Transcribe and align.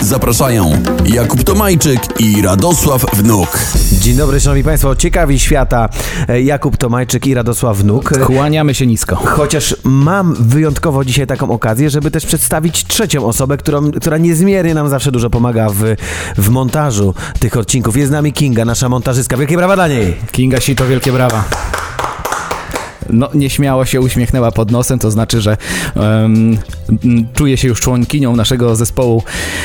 Zapraszają 0.00 0.82
Jakub 1.06 1.44
Tomajczyk 1.44 2.00
i 2.20 2.42
Radosław 2.42 3.06
Wnuk. 3.14 3.58
Dzień 3.92 4.16
dobry, 4.16 4.40
szanowni 4.40 4.64
państwo. 4.64 4.96
Ciekawi 4.96 5.38
świata 5.38 5.88
Jakub 6.42 6.76
Tomajczyk 6.76 7.26
i 7.26 7.34
Radosław 7.34 7.78
Wnuk. 7.78 8.18
Kłaniamy 8.26 8.74
się 8.74 8.86
nisko. 8.86 9.16
Chociaż 9.16 9.76
mam 9.84 10.34
wyjątkowo 10.34 11.04
dzisiaj 11.04 11.26
taką 11.26 11.50
okazję, 11.50 11.90
żeby 11.90 12.10
też 12.10 12.26
przedstawić 12.26 12.84
trzecią 12.84 13.26
osobę, 13.26 13.56
którą, 13.56 13.90
która 13.92 14.18
niezmiernie 14.18 14.74
nam 14.74 14.88
zawsze 14.88 15.12
dużo 15.12 15.30
pomaga 15.30 15.68
w, 15.70 15.82
w 16.38 16.48
montażu 16.48 17.14
tych 17.40 17.56
odcinków. 17.56 17.96
Jest 17.96 18.08
z 18.08 18.12
nami 18.12 18.32
Kinga, 18.32 18.64
nasza 18.64 18.88
montażystka. 18.88 19.36
Wielkie 19.36 19.56
brawa 19.56 19.74
dla 19.74 19.88
niej! 19.88 20.16
Kinga 20.32 20.60
Sito, 20.60 20.86
wielkie 20.86 21.12
brawa. 21.12 21.44
No, 23.10 23.28
nieśmiało 23.34 23.84
się 23.84 24.00
uśmiechnęła 24.00 24.52
pod 24.52 24.70
nosem, 24.70 24.98
to 24.98 25.10
znaczy, 25.10 25.40
że 25.40 25.56
um, 25.96 26.58
czuje 27.34 27.56
się 27.56 27.68
już 27.68 27.80
członkinią 27.80 28.36
naszego 28.36 28.76
zespołu 28.76 29.22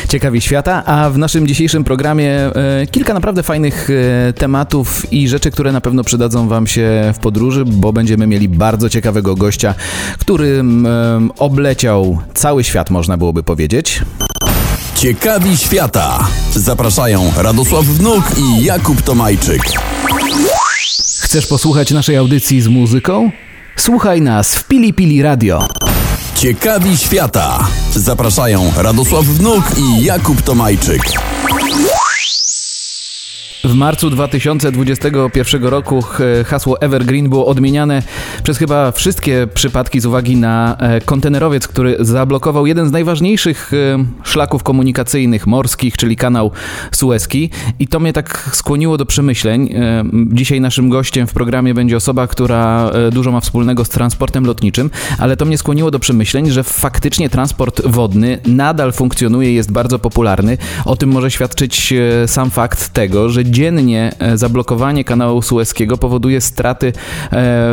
Ciekawi 0.10 0.42
Świata, 0.42 0.86
a 0.86 1.10
w 1.10 1.18
naszym 1.18 1.48
dzisiejszym 1.48 1.84
programie 1.84 2.32
e, 2.32 2.88
kilka 2.92 3.14
naprawdę 3.14 3.44
fajnych 3.44 3.90
e, 3.90 4.34
tematów 4.34 5.14
i 5.14 5.28
rzeczy, 5.28 5.52
które 5.52 5.72
na 5.72 5.82
pewno 5.82 6.04
przydadzą 6.04 6.48
Wam 6.48 6.68
się 6.68 7.14
w 7.16 7.20
podróży, 7.20 7.66
bo 7.66 7.94
będziemy 7.94 8.28
mieli 8.28 8.50
bardzo 8.50 8.90
ciekawego 8.90 9.36
gościa, 9.36 9.76
który 10.20 10.60
em, 10.60 11.32
obleciał 11.38 12.20
cały 12.34 12.64
świat, 12.64 12.90
można 12.90 13.18
byłoby 13.18 13.44
powiedzieć. 13.44 14.02
Ciekawi 14.96 15.58
świata. 15.58 16.28
Zapraszają 16.56 17.32
Radosław 17.38 17.86
Wnuk 17.86 18.24
i 18.38 18.64
Jakub 18.64 19.02
Tomajczyk. 19.02 19.62
Chcesz 21.34 21.48
posłuchać 21.48 21.92
naszej 21.92 22.18
audycji 22.18 22.62
z 22.62 22.68
muzyką? 22.68 23.32
Słuchaj 23.76 24.22
nas 24.22 24.56
w 24.56 24.68
Pili 24.68 24.94
Pili 24.94 25.22
Radio. 25.22 25.68
Ciekawi 26.36 26.98
świata. 26.98 27.68
Zapraszają 27.96 28.72
Radosław 28.78 29.26
Wnuk 29.26 29.64
i 29.78 30.04
Jakub 30.04 30.42
Tomajczyk. 30.42 31.02
W 33.66 33.74
marcu 33.76 34.10
2021 34.10 35.64
roku 35.64 36.04
hasło 36.46 36.82
Evergreen 36.82 37.30
było 37.30 37.46
odmieniane 37.46 38.04
przez 38.44 38.58
chyba 38.58 38.92
wszystkie 38.92 39.48
przypadki 39.54 40.00
z 40.00 40.06
uwagi 40.06 40.36
na 40.36 40.78
e, 40.80 41.02
kontenerowiec, 41.02 41.68
który 41.68 41.98
zablokował 42.00 42.68
jeden 42.68 42.88
z 42.88 42.92
najważniejszych 42.92 43.72
e, 43.74 44.06
szlaków 44.24 44.64
komunikacyjnych 44.64 45.48
morskich, 45.48 45.98
czyli 45.98 46.16
kanał 46.16 46.52
Suezki. 46.92 47.50
I 47.80 47.88
to 47.88 48.00
mnie 48.00 48.14
tak 48.14 48.50
skłoniło 48.54 48.98
do 48.98 49.06
przemyśleń. 49.06 49.74
E, 49.74 50.04
Dzisiaj 50.32 50.62
naszym 50.62 50.90
gościem 50.90 51.28
w 51.28 51.34
programie 51.34 51.74
będzie 51.74 51.98
osoba, 51.98 52.28
która 52.28 52.92
dużo 53.12 53.32
ma 53.32 53.40
wspólnego 53.40 53.86
z 53.86 53.90
transportem 53.90 54.46
lotniczym, 54.46 54.90
ale 55.18 55.38
to 55.38 55.46
mnie 55.46 55.58
skłoniło 55.58 55.92
do 55.92 56.00
przemyśleń, 56.00 56.52
że 56.52 56.64
faktycznie 56.64 57.30
transport 57.30 57.82
wodny 57.86 58.40
nadal 58.46 58.94
funkcjonuje, 58.94 59.54
jest 59.54 59.72
bardzo 59.72 60.00
popularny. 60.00 60.58
O 60.86 60.96
tym 60.96 61.10
może 61.10 61.32
świadczyć 61.32 61.94
sam 62.28 62.52
fakt 62.52 62.90
tego, 62.90 63.30
że 63.30 63.53
dziennie 63.54 64.12
e, 64.20 64.38
zablokowanie 64.38 65.04
kanału 65.04 65.42
sueskiego 65.42 65.98
powoduje 65.98 66.42
straty 66.42 66.88
e, 66.88 66.92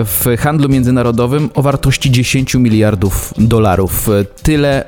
w 0.05 0.27
handlu 0.39 0.69
międzynarodowym 0.69 1.51
o 1.55 1.63
wartości 1.63 2.11
10 2.11 2.55
miliardów 2.55 3.35
dolarów. 3.39 4.09
E, 4.09 4.25
Tyle 4.43 4.85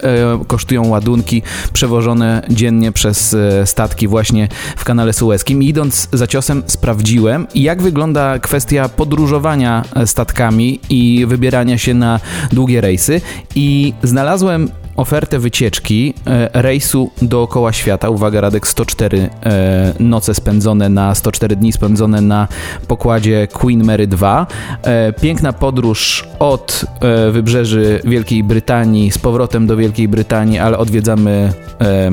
kosztują 0.47 0.89
ładunki 0.89 1.43
przewożone 1.73 2.43
dziennie 2.51 2.93
przez 2.93 3.37
statki 3.65 4.09
właśnie 4.09 4.49
w 4.77 4.85
kanale 4.85 5.13
sueskim. 5.13 5.63
Idąc 5.63 6.09
za 6.13 6.27
ciosem 6.27 6.63
sprawdziłem, 6.67 7.47
jak 7.55 7.83
wygląda 7.83 8.39
kwestia 8.39 8.89
podróżowania 8.89 9.85
statkami 10.07 10.81
i 10.91 11.27
wybierania 11.27 11.79
się 11.79 11.95
na 11.95 12.21
długie 12.53 12.81
rejsy 12.81 13.21
i 13.55 13.93
znalazłem 14.03 14.69
ofertę 14.97 15.39
wycieczki 15.39 16.15
e, 16.27 16.63
rejsu 16.63 17.11
dookoła 17.23 17.73
świata. 17.73 18.11
Uwaga, 18.11 18.41
Radek, 18.41 18.67
104 18.67 19.31
e, 19.45 19.93
noce 20.01 20.35
spędzone 20.35 20.89
na 20.89 21.15
104 21.15 21.57
dni 21.57 21.73
spędzone 21.73 22.21
na 22.21 22.49
pokładzie 22.89 23.49
Queen 23.53 23.85
Mary 23.85 24.07
2. 24.07 24.47
E, 24.83 25.13
piękna 25.13 25.53
podróż 25.53 26.25
od 26.39 26.85
e, 27.01 27.31
wybrzeży 27.31 28.01
Wielkiej 28.05 28.45
Brytanii 28.45 29.11
z 29.11 29.19
powrotem 29.19 29.67
do 29.67 29.77
Wielkiej 29.77 30.09
Brytanii, 30.09 30.59
ale 30.59 30.79
odwiedzamy 30.79 31.53
e, 31.81 32.11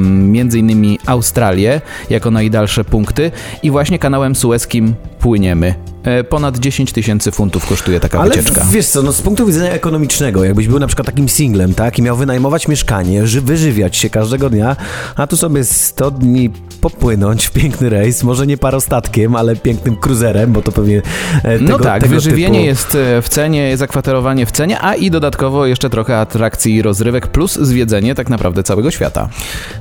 innymi 0.59 0.99
Australię 1.05 1.81
jako 2.09 2.31
najdalsze 2.31 2.83
punkty 2.83 3.31
i 3.63 3.71
właśnie 3.71 3.99
kanałem 3.99 4.35
sueskim 4.35 4.95
płyniemy. 5.19 5.75
E, 6.03 6.23
ponad 6.23 6.57
10 6.59 6.91
tysięcy 6.93 7.31
funtów 7.31 7.65
kosztuje 7.65 7.99
taka 7.99 8.19
Ale 8.19 8.29
wycieczka. 8.29 8.65
wiesz 8.71 8.85
co, 8.87 9.01
no 9.01 9.13
z 9.13 9.21
punktu 9.21 9.45
widzenia 9.45 9.71
ekonomicznego, 9.71 10.43
jakbyś 10.43 10.67
był 10.67 10.79
na 10.79 10.87
przykład 10.87 11.05
takim 11.05 11.29
singlem, 11.29 11.73
tak, 11.73 11.99
i 11.99 12.01
miał 12.01 12.17
wynajmować 12.17 12.67
mieszkanie, 12.67 13.27
ży- 13.27 13.41
wyżywiać 13.41 13.97
się 13.97 14.09
każdego 14.09 14.49
dnia, 14.49 14.75
a 15.15 15.27
tu 15.27 15.37
sobie 15.37 15.63
100 15.63 16.11
dni 16.11 16.49
popłynąć 16.81 17.45
w 17.45 17.51
piękny 17.51 17.89
rejs, 17.89 18.23
może 18.23 18.47
nie 18.47 18.57
parostatkiem, 18.57 19.35
ale 19.35 19.55
pięknym 19.55 19.95
kruzerem, 19.95 20.53
bo 20.53 20.61
to 20.61 20.71
pewnie 20.71 21.01
e, 21.43 21.59
tego, 21.59 21.71
No 21.71 21.79
tak, 21.79 22.01
tego 22.03 22.15
wyżywienie 22.15 22.53
typu... 22.59 22.65
jest 22.65 22.95
e, 22.95 23.21
w 23.21 23.29
cenie, 23.29 23.77
zakwaterowanie 23.77 24.45
w 24.45 24.51
cenie, 24.51 24.81
a 24.81 24.95
i 24.95 25.11
dodatkowo 25.11 25.65
jeszcze 25.65 25.89
trochę 25.89 26.17
atrakcji 26.19 26.75
i 26.75 26.81
rozrywek, 26.81 27.27
plus 27.27 27.53
zwiedzenie 27.61 28.15
tak 28.15 28.29
naprawdę 28.29 28.63
całego 28.63 28.91
świata. 28.91 29.29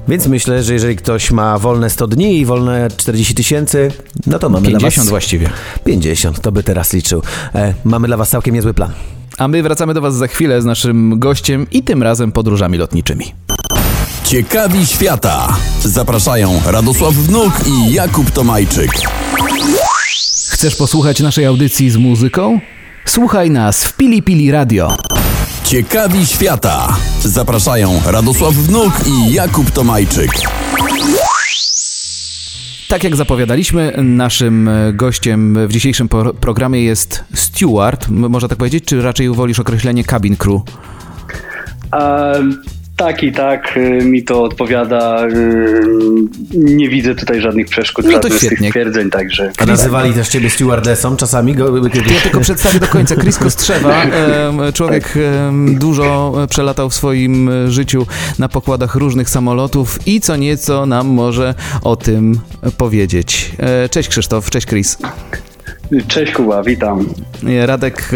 Więc 0.08 0.26
myślę, 0.26 0.62
że 0.62 0.72
jeżeli 0.72 0.96
ktoś 0.96 1.30
ma 1.30 1.58
wolne 1.58 1.90
100 1.90 2.06
dni 2.06 2.38
i 2.38 2.44
wolne 2.44 2.88
40 2.96 3.34
tysięcy, 3.34 3.90
no 4.26 4.38
to 4.38 4.48
mamy 4.48 4.66
50 4.66 4.94
dla 4.94 5.04
was... 5.04 5.08
właściwie. 5.28 5.50
50, 5.84 6.40
to 6.40 6.52
by 6.52 6.62
teraz 6.62 6.92
liczył. 6.92 7.22
E, 7.54 7.74
mamy 7.84 8.08
dla 8.08 8.16
was 8.16 8.30
całkiem 8.30 8.54
niezły 8.54 8.74
plan. 8.74 8.92
A 9.38 9.48
my 9.48 9.62
wracamy 9.62 9.94
do 9.94 10.00
Was 10.00 10.14
za 10.16 10.26
chwilę 10.26 10.62
z 10.62 10.64
naszym 10.64 11.18
gościem 11.18 11.66
i 11.70 11.82
tym 11.82 12.02
razem 12.02 12.32
podróżami 12.32 12.78
lotniczymi. 12.78 13.34
Ciekawi 14.24 14.86
świata. 14.86 15.56
Zapraszają 15.84 16.60
Radosław 16.66 17.14
Wnuk 17.14 17.52
i 17.66 17.92
Jakub 17.92 18.30
Tomajczyk. 18.30 18.90
Chcesz 20.50 20.76
posłuchać 20.76 21.20
naszej 21.20 21.46
audycji 21.46 21.90
z 21.90 21.96
muzyką? 21.96 22.60
Słuchaj 23.04 23.50
nas 23.50 23.84
w 23.84 23.96
Pili 23.96 24.22
Pili 24.22 24.50
Radio. 24.50 24.96
Ciekawi 25.64 26.26
świata. 26.26 26.96
Zapraszają 27.24 28.00
Radosław 28.06 28.54
Wnuk 28.54 28.92
i 29.06 29.32
Jakub 29.32 29.70
Tomajczyk. 29.70 30.30
Tak 32.88 33.04
jak 33.04 33.16
zapowiadaliśmy, 33.16 33.92
naszym 34.02 34.70
gościem 34.92 35.66
w 35.68 35.72
dzisiejszym 35.72 36.08
por- 36.08 36.36
programie 36.36 36.82
jest 36.82 37.24
steward, 37.34 38.08
można 38.08 38.48
tak 38.48 38.58
powiedzieć, 38.58 38.84
czy 38.84 39.02
raczej 39.02 39.28
wolisz 39.28 39.58
określenie 39.58 40.04
cabin 40.04 40.36
crew? 40.36 40.62
A, 41.90 42.32
tak 42.98 43.22
i 43.22 43.32
tak 43.32 43.76
y, 43.76 44.04
mi 44.04 44.22
to 44.24 44.42
odpowiada. 44.42 45.26
y, 45.26 45.30
Nie 46.54 46.88
widzę 46.88 47.14
tutaj 47.14 47.40
żadnych 47.40 47.66
przeszkód, 47.66 48.04
No 48.04 48.10
to 48.10 48.14
żadnych 48.16 48.32
z 48.32 48.40
tych 48.40 48.48
świetnie. 48.48 48.68
stwierdzeń, 48.68 49.10
także. 49.10 49.52
A 49.58 49.66
nazywali 49.66 50.12
też 50.12 50.28
ciebie 50.28 50.50
stewardessą 50.50 51.16
czasami? 51.16 51.54
Go, 51.54 51.76
Ja 51.76 52.20
tylko 52.22 52.40
przedstawię 52.40 52.80
do 52.80 52.86
końca. 52.86 53.16
Chris 53.16 53.38
Kostrzewa, 53.38 54.02
człowiek 54.74 55.14
em, 55.48 55.78
dużo 55.78 56.34
przelatał 56.50 56.90
w 56.90 56.94
swoim 56.94 57.48
e, 57.48 57.70
życiu 57.70 58.06
na 58.38 58.48
pokładach 58.48 58.94
różnych 58.94 59.30
samolotów 59.30 59.98
i 60.06 60.20
co 60.20 60.36
nieco 60.36 60.86
nam 60.86 61.06
może 61.08 61.54
o 61.82 61.96
tym 61.96 62.40
powiedzieć. 62.78 63.52
E, 63.58 63.88
Cześć 63.88 64.08
Krzysztof, 64.08 64.50
cześć 64.50 64.66
Chris. 64.66 64.98
Cześć 66.08 66.32
Kuba, 66.32 66.62
witam. 66.62 67.06
E, 67.48 67.66
Radek, 67.66 68.10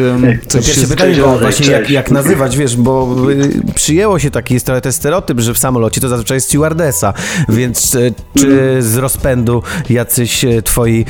coś 0.48 0.66
Pierwsze 0.66 0.80
się... 0.80 0.86
pytanie 0.86 1.10
cześć, 1.10 1.20
było 1.20 1.38
właśnie 1.38 1.66
cześć. 1.66 1.70
jak, 1.80 1.90
jak 1.90 2.10
nazywać, 2.10 2.56
wiesz, 2.56 2.76
bo 2.76 3.16
y, 3.30 3.74
przyjęło 3.74 4.19
się 4.19 4.30
taki 4.30 4.54
jest 4.54 4.66
trochę 4.66 4.80
ten 4.80 4.92
stereotyp, 4.92 5.40
że 5.40 5.54
w 5.54 5.58
samolocie 5.58 6.00
to 6.00 6.08
zazwyczaj 6.08 6.36
jest 6.36 6.48
stewardesa, 6.48 7.14
więc 7.48 7.94
y, 7.94 8.14
czy 8.34 8.76
z 8.82 8.96
rozpędu 8.96 9.62
jacyś 9.90 10.44
y, 10.44 10.62
twoi 10.62 11.04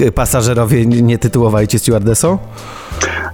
y, 0.00 0.12
pasażerowie 0.12 0.86
nie 0.86 1.02
nie 1.02 1.18
tytułowali 1.18 1.68
cię 1.68 1.78
stewardesą? 1.78 2.38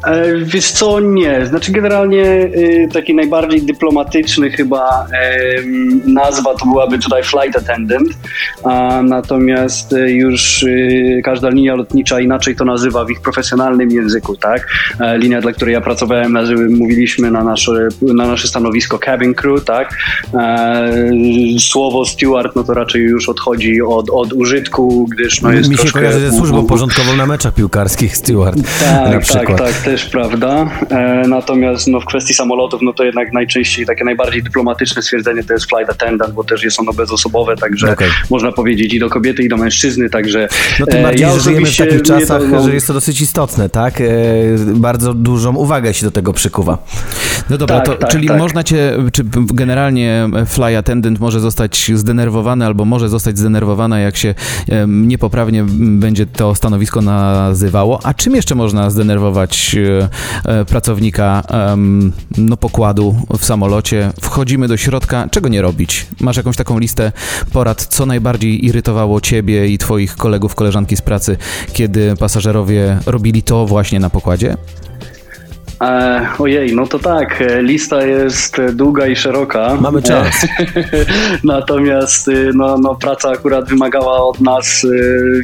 E, 0.06 0.24
Wiesz 0.44 0.70
co, 0.72 1.00
nie. 1.00 1.46
Znaczy 1.46 1.72
generalnie 1.72 2.24
y, 2.24 2.88
taki 2.92 3.14
najbardziej 3.14 3.62
dyplomatyczny 3.62 4.50
chyba 4.50 5.06
nazwa 6.06 6.54
to 6.54 6.66
byłaby 6.66 6.98
tutaj 6.98 7.22
flight 7.22 7.56
attendant, 7.56 8.08
natomiast 9.02 9.92
y, 9.92 10.10
już 10.10 10.62
y, 10.62 11.20
każda 11.24 11.48
linia 11.48 11.74
lotnicza 11.74 12.20
inaczej 12.20 12.56
to 12.56 12.64
nazywa 12.64 13.04
w 13.04 13.10
ich 13.10 13.20
profesjonalnym 13.20 13.90
języku, 13.90 14.36
tak? 14.36 14.68
E, 15.00 15.18
Linia, 15.18 15.40
dla 15.40 15.52
której 15.52 15.72
ja 15.72 15.80
pracowałem, 15.80 16.32
nazywy, 16.32 16.68
mówiliśmy 16.70 17.30
na 17.30 17.44
nasze, 17.44 17.88
na 18.02 18.26
nasze 18.26 18.48
stanowisko 18.48 18.98
cabin 18.98 19.34
crew, 19.34 19.64
tak? 19.64 19.94
E, 20.34 20.92
Słowo 21.58 22.04
steward, 22.04 22.56
no 22.56 22.64
to 22.64 22.74
raczej 22.74 23.02
już 23.02 23.28
odchodzi 23.28 23.82
od, 23.82 24.10
od 24.10 24.32
użytku, 24.32 25.06
gdyż 25.12 25.42
no 25.42 25.52
jest 25.52 25.68
Mi 25.70 25.76
się 25.76 25.80
troszkę... 25.82 25.98
kojarzy 26.00 26.20
ze 26.20 26.36
służbą 26.36 26.66
porządkową 26.66 27.16
na 27.16 27.26
meczach 27.26 27.54
piłkarskich 27.54 28.16
steward 28.16 28.56
Tak, 28.80 29.12
na 29.14 29.20
przykład. 29.20 29.57
tak, 29.57 29.57
też 29.64 30.04
prawda. 30.04 30.70
E, 30.90 31.22
natomiast 31.28 31.86
no, 31.86 32.00
w 32.00 32.04
kwestii 32.04 32.34
samolotów, 32.34 32.82
no 32.82 32.92
to 32.92 33.04
jednak 33.04 33.32
najczęściej 33.32 33.86
takie 33.86 34.04
najbardziej 34.04 34.42
dyplomatyczne 34.42 35.02
stwierdzenie 35.02 35.44
to 35.44 35.52
jest 35.52 35.66
flight 35.66 35.90
attendant, 35.90 36.34
bo 36.34 36.44
też 36.44 36.64
jest 36.64 36.80
ono 36.80 36.92
bezosobowe, 36.92 37.56
także 37.56 37.92
Okej. 37.92 38.08
można 38.30 38.52
powiedzieć 38.52 38.94
i 38.94 38.98
do 38.98 39.10
kobiety, 39.10 39.42
i 39.42 39.48
do 39.48 39.56
mężczyzny, 39.56 40.10
także 40.10 40.48
No 40.80 40.86
tym 40.86 41.00
e, 41.00 41.02
bardziej, 41.02 41.22
ja 41.22 41.34
że 41.34 41.40
żyjemy 41.40 41.66
w 41.66 41.76
takich 41.76 42.02
czasach, 42.02 42.42
to, 42.42 42.48
no, 42.48 42.62
że 42.62 42.74
jest 42.74 42.86
to 42.86 42.92
dosyć 42.92 43.20
istotne, 43.20 43.68
tak? 43.68 44.00
E, 44.00 44.04
bardzo 44.74 45.14
dużą 45.14 45.56
uwagę 45.56 45.94
się 45.94 46.06
do 46.06 46.10
tego 46.10 46.32
przykuwa. 46.32 46.78
No 47.50 47.58
dobra, 47.58 47.76
Tak, 47.76 47.86
to, 47.86 47.94
tak, 47.94 48.10
czyli 48.10 48.28
tak. 48.28 48.38
można 48.38 48.62
cię, 48.62 48.92
czy 49.12 49.24
generalnie 49.34 50.28
fly 50.46 50.76
attendant 50.76 51.20
może 51.20 51.40
zostać 51.40 51.90
zdenerwowany 51.94 52.66
albo 52.66 52.84
może 52.84 53.08
zostać 53.08 53.38
zdenerwowana, 53.38 54.00
jak 54.00 54.16
się 54.16 54.34
niepoprawnie 54.88 55.64
będzie 55.78 56.26
to 56.26 56.54
stanowisko 56.54 57.02
nazywało. 57.02 58.00
A 58.02 58.14
czym 58.14 58.34
jeszcze 58.34 58.54
można 58.54 58.90
zdenerwować 58.90 59.47
e, 59.76 60.08
e, 60.44 60.64
pracownika 60.64 61.42
no, 62.38 62.56
pokładu 62.56 63.16
w 63.38 63.44
samolocie? 63.44 64.12
Wchodzimy 64.20 64.68
do 64.68 64.76
środka, 64.76 65.28
czego 65.30 65.48
nie 65.48 65.62
robić? 65.62 66.06
Masz 66.20 66.36
jakąś 66.36 66.56
taką 66.56 66.78
listę 66.78 67.12
porad, 67.52 67.86
co 67.86 68.06
najbardziej 68.06 68.66
irytowało 68.66 69.20
ciebie 69.20 69.68
i 69.68 69.78
twoich 69.78 70.16
kolegów, 70.16 70.54
koleżanki 70.54 70.96
z 70.96 71.02
pracy, 71.02 71.36
kiedy 71.72 72.16
pasażerowie 72.16 72.98
robili 73.06 73.42
to 73.42 73.66
właśnie 73.66 74.00
na 74.00 74.10
pokładzie? 74.10 74.56
E, 75.82 76.26
ojej, 76.38 76.74
no 76.74 76.86
to 76.86 76.98
tak, 76.98 77.42
e, 77.42 77.62
lista 77.62 78.06
jest 78.06 78.58
e, 78.58 78.72
długa 78.72 79.06
i 79.06 79.16
szeroka. 79.16 79.78
Mamy 79.80 80.02
czas. 80.02 80.46
Natomiast 81.44 82.28
y, 82.28 82.50
no, 82.54 82.78
no, 82.78 82.94
praca 82.94 83.30
akurat 83.30 83.68
wymagała 83.68 84.16
od 84.16 84.40
nas, 84.40 84.86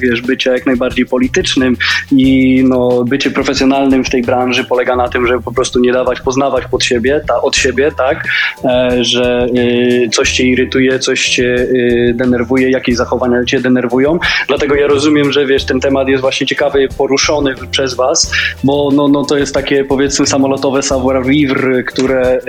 wiesz, 0.03 0.23
bycia 0.23 0.53
jak 0.53 0.67
najbardziej 0.67 1.07
politycznym 1.07 1.77
i 2.13 2.63
no, 2.69 3.05
bycie 3.05 3.31
profesjonalnym 3.31 4.05
w 4.05 4.11
tej 4.11 4.23
branży 4.23 4.65
polega 4.65 4.97
na 4.97 5.09
tym, 5.09 5.27
żeby 5.27 5.43
po 5.43 5.53
prostu 5.53 5.81
nie 5.81 5.93
dawać 5.93 6.21
poznawać 6.21 6.65
pod 6.67 6.85
siebie, 6.85 7.21
ta, 7.29 7.43
od 7.43 7.57
siebie, 7.57 7.93
tak, 7.97 8.29
e, 8.65 9.05
że 9.05 9.47
y, 9.57 10.09
coś 10.13 10.33
cię 10.33 10.45
irytuje, 10.45 10.99
coś 10.99 11.29
cię 11.29 11.55
y, 11.55 12.13
denerwuje, 12.17 12.71
jakieś 12.71 12.97
zachowania 12.97 13.45
cię 13.45 13.61
denerwują. 13.61 14.19
Dlatego 14.49 14.75
ja 14.75 14.87
rozumiem, 14.87 15.33
że 15.33 15.47
wiesz, 15.47 15.65
ten 15.65 15.81
temat 15.81 16.09
jest 16.09 16.21
właśnie 16.21 16.47
ciekawy, 16.47 16.89
poruszony 16.99 17.55
przez 17.71 17.95
was, 17.95 18.33
bo 18.65 18.91
no, 18.95 19.09
no, 19.09 19.25
to 19.25 19.39
jest 19.39 19.55
takie 19.55 19.85
powiedzmy 19.85 20.24
samolotowe 20.27 20.83
savoir-vivre, 20.83 21.83
które 21.83 22.41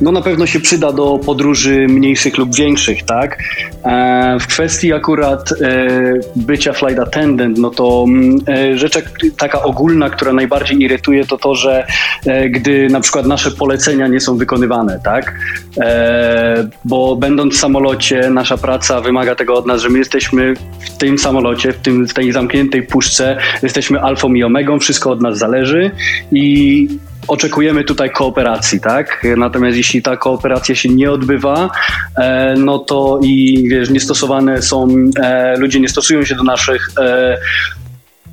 no, 0.00 0.12
na 0.12 0.22
pewno 0.22 0.46
się 0.46 0.60
przyda 0.60 0.92
do 0.92 1.18
podróży 1.26 1.86
mniejszych 1.88 2.38
lub 2.38 2.54
większych, 2.54 3.02
tak? 3.02 3.38
E, 3.84 4.36
w 4.40 4.46
kwestii 4.46 4.92
akurat 4.92 5.52
e, 5.52 5.88
bycia 6.36 6.72
flight 6.72 6.98
attendant, 6.98 7.58
no 7.58 7.70
to 7.70 8.04
mm, 8.08 8.38
e, 8.48 8.78
rzecz 8.78 8.98
taka 9.38 9.62
ogólna, 9.62 10.10
która 10.10 10.32
najbardziej 10.32 10.82
irytuje, 10.82 11.24
to 11.24 11.38
to, 11.38 11.54
że 11.54 11.86
gdy 12.50 12.88
na 12.88 13.00
przykład 13.00 13.26
nasze 13.26 13.50
polecenia 13.50 14.06
nie 14.06 14.20
są 14.20 14.36
wykonywane, 14.36 15.00
tak? 15.04 15.34
Bo 16.84 17.16
będąc 17.16 17.54
w 17.54 17.58
samolocie, 17.58 18.30
nasza 18.30 18.56
praca 18.56 19.00
wymaga 19.00 19.34
tego 19.34 19.54
od 19.54 19.66
nas, 19.66 19.80
że 19.80 19.88
my 19.88 19.98
jesteśmy 19.98 20.54
w 20.80 20.96
tym 20.96 21.18
samolocie, 21.18 21.72
w, 21.72 21.76
tym, 21.76 22.08
w 22.08 22.14
tej 22.14 22.32
zamkniętej 22.32 22.82
puszce, 22.82 23.36
jesteśmy 23.62 24.00
alfą 24.00 24.34
i 24.34 24.44
omegą, 24.44 24.78
wszystko 24.78 25.10
od 25.10 25.22
nas 25.22 25.38
zależy 25.38 25.90
i 26.32 26.45
oczekujemy 27.28 27.84
tutaj 27.84 28.10
kooperacji, 28.10 28.80
tak? 28.80 29.26
Natomiast 29.36 29.76
jeśli 29.76 30.02
ta 30.02 30.16
kooperacja 30.16 30.74
się 30.74 30.88
nie 30.88 31.10
odbywa, 31.10 31.70
e, 32.16 32.54
no 32.58 32.78
to 32.78 33.20
i 33.22 33.64
wiesz, 33.68 33.90
niestosowane 33.90 34.62
są, 34.62 34.88
e, 35.22 35.58
ludzie 35.58 35.80
nie 35.80 35.88
stosują 35.88 36.24
się 36.24 36.34
do 36.34 36.42
naszych 36.42 36.90
e, 37.00 37.38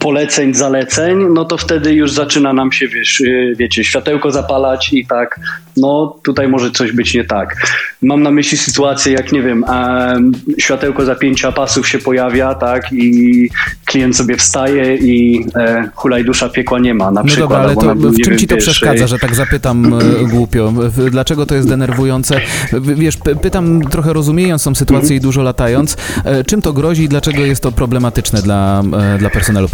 poleceń, 0.03 0.53
zaleceń, 0.53 1.17
no 1.33 1.45
to 1.45 1.57
wtedy 1.57 1.93
już 1.93 2.11
zaczyna 2.11 2.53
nam 2.53 2.71
się, 2.71 2.87
wiesz, 2.87 3.19
y, 3.19 3.53
wiecie, 3.57 3.83
światełko 3.83 4.31
zapalać 4.31 4.93
i 4.93 5.05
tak, 5.05 5.39
no 5.77 6.15
tutaj 6.23 6.47
może 6.47 6.71
coś 6.71 6.91
być 6.91 7.13
nie 7.13 7.23
tak. 7.23 7.55
Mam 8.01 8.23
na 8.23 8.31
myśli 8.31 8.57
sytuację, 8.57 9.13
jak 9.13 9.31
nie 9.31 9.41
wiem, 9.41 9.63
em, 9.63 10.31
światełko 10.59 11.05
zapięcia 11.05 11.51
pasów 11.51 11.87
się 11.87 11.99
pojawia, 11.99 12.55
tak, 12.55 12.93
i 12.93 13.49
klient 13.85 14.15
sobie 14.17 14.37
wstaje 14.37 14.95
i 14.95 15.45
e, 15.55 15.89
hulaj 15.95 16.25
dusza 16.25 16.49
piekła 16.49 16.79
nie 16.79 16.93
ma, 16.93 17.11
na 17.11 17.21
No 17.21 17.27
przykład. 17.27 17.49
dobra, 17.49 17.63
ale 17.63 17.75
to 17.75 17.95
w 18.11 18.15
czym 18.21 18.29
wiem, 18.29 18.37
ci 18.39 18.47
to 18.47 18.55
wiesz, 18.55 18.63
przeszkadza, 18.63 19.07
że 19.07 19.19
tak 19.19 19.35
zapytam 19.35 19.93
e, 19.93 19.99
głupio? 20.35 20.73
Dlaczego 21.11 21.45
to 21.45 21.55
jest 21.55 21.69
denerwujące? 21.69 22.41
Wiesz, 22.81 23.17
py- 23.17 23.35
pytam 23.35 23.81
trochę 23.81 24.13
rozumiejąc 24.13 24.63
tą 24.63 24.75
sytuację 24.75 25.15
i 25.15 25.19
dużo 25.19 25.43
latając. 25.43 25.97
E, 26.25 26.43
Czym 26.43 26.61
to 26.61 26.73
grozi 26.73 27.03
i 27.03 27.09
dlaczego 27.09 27.41
jest 27.45 27.63
to 27.63 27.71
problematyczne 27.71 28.41
dla, 28.41 28.83
e, 29.15 29.17
dla 29.17 29.29
personelu 29.29 29.69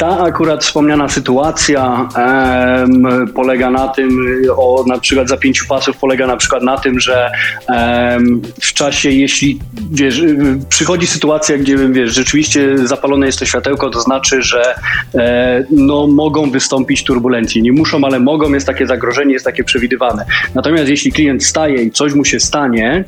Ta 0.00 0.18
akurat 0.18 0.64
wspomniana 0.64 1.08
sytuacja 1.08 2.08
em, 2.16 3.28
polega 3.34 3.70
na 3.70 3.88
tym, 3.88 4.26
o 4.56 4.84
na 4.86 4.98
przykład 4.98 5.28
zapięciu 5.28 5.66
pasów 5.68 5.96
polega 5.96 6.26
na 6.26 6.36
przykład 6.36 6.62
na 6.62 6.78
tym, 6.78 7.00
że 7.00 7.30
em, 7.68 8.42
w 8.60 8.72
czasie, 8.72 9.10
jeśli 9.10 9.58
wiesz, 9.90 10.22
przychodzi 10.68 11.06
sytuacja, 11.06 11.58
gdzie 11.58 11.76
wiesz, 11.76 12.14
rzeczywiście 12.14 12.78
zapalone 12.86 13.26
jest 13.26 13.38
to 13.38 13.46
światełko, 13.46 13.90
to 13.90 14.00
znaczy, 14.00 14.42
że 14.42 14.74
e, 15.14 15.64
no, 15.70 16.06
mogą 16.06 16.50
wystąpić 16.50 17.04
turbulencje. 17.04 17.62
Nie 17.62 17.72
muszą, 17.72 18.04
ale 18.04 18.20
mogą, 18.20 18.52
jest 18.52 18.66
takie 18.66 18.86
zagrożenie, 18.86 19.32
jest 19.32 19.44
takie 19.44 19.64
przewidywane. 19.64 20.24
Natomiast 20.54 20.88
jeśli 20.88 21.12
klient 21.12 21.44
staje 21.44 21.82
i 21.82 21.90
coś 21.90 22.14
mu 22.14 22.24
się 22.24 22.40
stanie, 22.40 23.04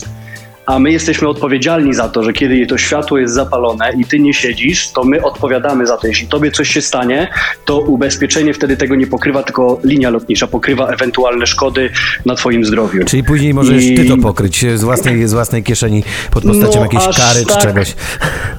a 0.72 0.78
my 0.78 0.92
jesteśmy 0.92 1.28
odpowiedzialni 1.28 1.94
za 1.94 2.08
to, 2.08 2.22
że 2.24 2.32
kiedy 2.32 2.66
to 2.66 2.78
światło 2.78 3.18
jest 3.18 3.34
zapalone 3.34 3.92
i 3.98 4.04
ty 4.04 4.18
nie 4.18 4.34
siedzisz, 4.34 4.88
to 4.88 5.04
my 5.04 5.22
odpowiadamy 5.22 5.86
za 5.86 5.96
to. 5.96 6.06
Jeśli 6.06 6.28
tobie 6.28 6.50
coś 6.50 6.68
się 6.70 6.82
stanie, 6.82 7.28
to 7.64 7.78
ubezpieczenie 7.80 8.54
wtedy 8.54 8.76
tego 8.76 8.94
nie 8.94 9.06
pokrywa, 9.06 9.42
tylko 9.42 9.80
linia 9.84 10.10
lotnicza 10.10 10.46
pokrywa 10.46 10.88
ewentualne 10.88 11.46
szkody 11.46 11.90
na 12.26 12.34
twoim 12.34 12.64
zdrowiu. 12.64 13.04
Czyli 13.04 13.24
później 13.24 13.54
możesz 13.54 13.84
I- 13.84 13.94
ty 13.94 14.04
to 14.04 14.16
pokryć 14.16 14.64
z 14.74 14.84
własnej, 14.84 15.28
z 15.28 15.32
własnej 15.32 15.62
kieszeni 15.62 16.02
pod 16.30 16.44
postacią 16.44 16.74
No, 16.78 16.82
jakiejś 16.82 17.02
kary 17.16 17.40
czy 17.40 17.46
tak. 17.46 17.62
czegoś. 17.62 17.94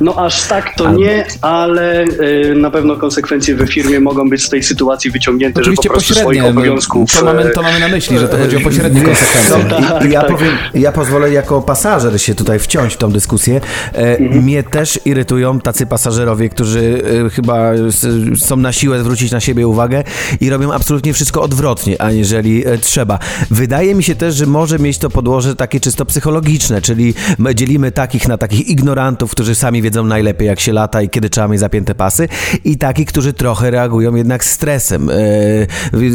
No 0.02 0.26
aż 0.26 0.44
tak 0.44 0.76
to 0.76 0.88
Albo- 0.88 1.00
nie, 1.00 1.26
ale 1.42 2.04
y, 2.04 2.54
na 2.56 2.72
pewno 2.72 2.96
konsekwencje 2.96 3.56
we 3.56 3.68
firmie 3.68 4.00
mogą 4.00 4.30
być 4.30 4.44
z 4.44 4.50
tej 4.50 4.64
sytuacji 4.64 5.12
wyciągnięte, 5.12 5.62
Oczywiście 5.62 5.84
że 5.84 5.90
po 5.90 5.94
prostu 5.94 6.14
swoich 6.14 6.26
pośrednie. 6.28 6.50
obowiązków... 6.50 7.12
To 7.20 7.26
mamy, 7.26 7.44
e, 7.44 7.50
to 7.50 7.62
mamy 7.62 7.80
na 7.80 7.88
myśli, 7.88 8.20
że 8.20 8.28
to 8.28 8.38
chodzi 8.38 8.58
o 8.58 8.60
pośrednie 8.60 9.02
konsekwencje. 9.12 9.70
co, 9.70 9.82
Tak, 9.90 10.06
i- 10.06 10.12
ja, 10.12 10.22
tak. 10.22 10.32
powiem, 10.32 10.58
ja 10.74 10.92
pozwolę 10.92 11.32
jako 11.32 11.62
pasażer 11.62 12.03
się 12.18 12.36
tutaj 12.36 12.60
wciąć 12.60 12.94
w 12.94 12.98
tą 12.98 13.12
dyskusję. 13.12 13.62
E, 13.94 14.20
Mnie 14.20 14.64
też 14.64 15.00
irytują 15.06 15.60
tacy 15.60 15.86
pasażerowie, 15.86 16.50
którzy 16.50 17.04
e, 17.26 17.30
chyba 17.30 17.72
są 18.38 18.58
na 18.58 18.72
siłę 18.72 19.00
zwrócić 19.00 19.32
na 19.32 19.40
siebie 19.40 19.68
uwagę 19.68 20.04
i 20.42 20.50
robią 20.50 20.74
absolutnie 20.74 21.14
wszystko 21.14 21.42
odwrotnie, 21.42 22.02
aniżeli 22.02 22.68
e, 22.68 22.78
trzeba. 22.78 23.20
Wydaje 23.52 23.96
mi 23.96 24.04
się 24.04 24.16
też, 24.16 24.36
że 24.36 24.46
może 24.46 24.80
mieć 24.80 24.98
to 24.98 25.10
podłoże 25.10 25.56
takie 25.56 25.80
czysto 25.80 26.06
psychologiczne, 26.06 26.82
czyli 26.82 27.14
my 27.38 27.56
dzielimy 27.56 27.92
takich 27.92 28.28
na 28.28 28.38
takich 28.38 28.68
ignorantów, 28.68 29.32
którzy 29.32 29.56
sami 29.56 29.82
wiedzą 29.82 30.04
najlepiej, 30.04 30.48
jak 30.48 30.60
się 30.60 30.74
lata 30.74 31.02
i 31.02 31.10
kiedy 31.10 31.30
trzeba 31.30 31.48
mieć 31.48 31.60
zapięte 31.60 31.96
pasy 31.96 32.28
i 32.66 32.78
takich, 32.78 33.08
którzy 33.08 33.34
trochę 33.34 33.72
reagują 33.72 34.16
jednak 34.16 34.46
stresem. 34.46 35.10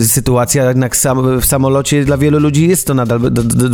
Sytuacja 0.07 0.69
jednak 0.69 0.97
w 1.41 1.47
samolocie 1.47 2.05
dla 2.05 2.17
wielu 2.17 2.39
ludzi 2.39 2.69
jest 2.69 2.87
to 2.87 2.95
nadal 2.95 3.21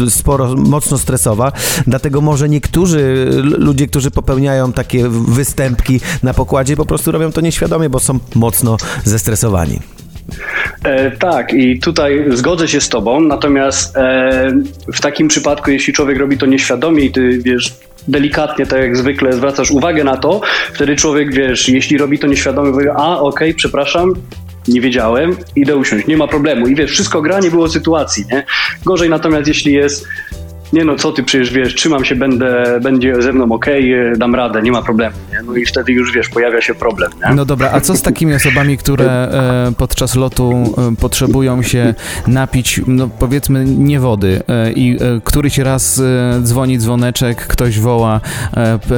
sporo, 0.09 0.55
mocno 0.57 0.99
stresowa, 0.99 1.53
dlatego 1.95 2.21
może 2.21 2.49
niektórzy 2.49 3.29
ludzie, 3.43 3.87
którzy 3.87 4.11
popełniają 4.11 4.73
takie 4.73 5.09
występki 5.09 6.01
na 6.23 6.35
pokładzie, 6.35 6.77
po 6.77 6.87
prostu 6.87 7.13
robią 7.13 7.33
to 7.33 7.41
nieświadomie, 7.41 7.89
bo 7.89 8.01
są 8.01 8.19
mocno 8.35 8.77
zestresowani. 9.05 9.79
E, 10.85 11.11
tak, 11.11 11.53
i 11.53 11.81
tutaj 11.81 12.25
zgodzę 12.31 12.69
się 12.69 12.81
z 12.81 12.89
Tobą, 12.89 13.21
natomiast 13.21 13.97
e, 13.97 14.53
w 14.95 15.01
takim 15.01 15.29
przypadku, 15.29 15.71
jeśli 15.71 15.93
człowiek 15.93 16.19
robi 16.19 16.39
to 16.39 16.47
nieświadomie 16.47 17.05
i 17.05 17.13
Ty 17.13 17.39
wiesz. 17.45 17.75
Delikatnie, 18.09 18.67
tak 18.67 18.81
jak 18.81 18.97
zwykle, 18.97 19.33
zwracasz 19.33 19.71
uwagę 19.71 20.05
na 20.05 20.17
to, 20.17 20.41
wtedy 20.73 20.97
człowiek, 20.97 21.35
wiesz, 21.35 21.69
jeśli 21.69 21.99
robi 21.99 22.19
to 22.19 22.27
nieświadomie, 22.27 22.73
powie, 22.73 22.93
a 22.97 23.21
okej, 23.21 23.55
przepraszam, 23.55 24.15
nie 24.69 24.81
wiedziałem, 24.81 25.37
idę 25.57 25.77
usiąść, 25.77 26.07
nie 26.07 26.17
ma 26.17 26.29
problemu. 26.29 26.67
I 26.67 26.75
wiesz, 26.75 26.91
wszystko 26.91 27.23
gra, 27.23 27.41
nie 27.41 27.51
było 27.51 27.69
sytuacji, 27.69 28.25
nie? 28.33 28.45
Gorzej 28.85 29.11
natomiast, 29.11 29.49
jeśli 29.49 29.73
jest, 29.73 30.07
nie 30.75 30.85
no, 30.85 30.97
co 30.97 31.12
ty, 31.12 31.23
przecież 31.23 31.52
wiesz, 31.52 31.75
trzymam 31.75 32.04
się, 32.04 32.16
będę, 32.16 32.81
będzie 32.83 33.23
ze 33.23 33.33
mną 33.33 33.59
e, 33.66 34.16
dam 34.16 34.35
radę, 34.35 34.62
nie 34.62 34.73
ma 34.73 34.83
problemu, 34.83 35.16
nie? 35.33 35.43
No 35.43 35.57
i 35.57 35.66
wtedy 35.66 35.93
już, 35.93 36.12
wiesz, 36.12 36.28
pojawia 36.28 36.61
się 36.61 36.75
problem, 36.75 37.11
nie? 37.28 37.35
No 37.35 37.45
dobra, 37.45 37.71
a 37.73 37.81
co 37.81 37.97
z 37.97 38.02
takimi 38.02 38.35
osobami, 38.35 38.78
które 38.78 39.04
e, 39.04 39.73
podczas 39.78 40.14
lotu 40.14 40.75
e, 40.93 40.97
potrzebują 40.97 41.62
się 41.62 41.95
napić, 42.26 42.81
no 42.87 43.09
powiedzmy, 43.19 43.64
nie 43.64 44.00
wody 44.00 44.43
e, 44.49 44.73
i 44.73 44.99
któryś 45.25 45.59
raz 45.59 46.02
dzwoni 46.43 46.78
dzwoneczek, 46.78 47.47
ktoś 47.47 47.78
woła, 47.81 48.21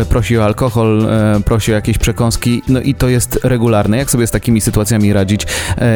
prosi 0.08 0.38
o 0.38 0.44
alkohol, 0.44 1.06
prosi 1.44 1.72
o 1.72 1.74
jakieś 1.74 1.98
przekąski, 1.98 2.62
no 2.68 2.80
i 2.80 2.94
to 2.94 3.08
jest 3.08 3.40
regularne. 3.42 3.96
Jak 3.96 4.10
sobie 4.10 4.26
z 4.26 4.30
takimi 4.30 4.60
sytuacjami 4.60 5.12
radzić 5.12 5.46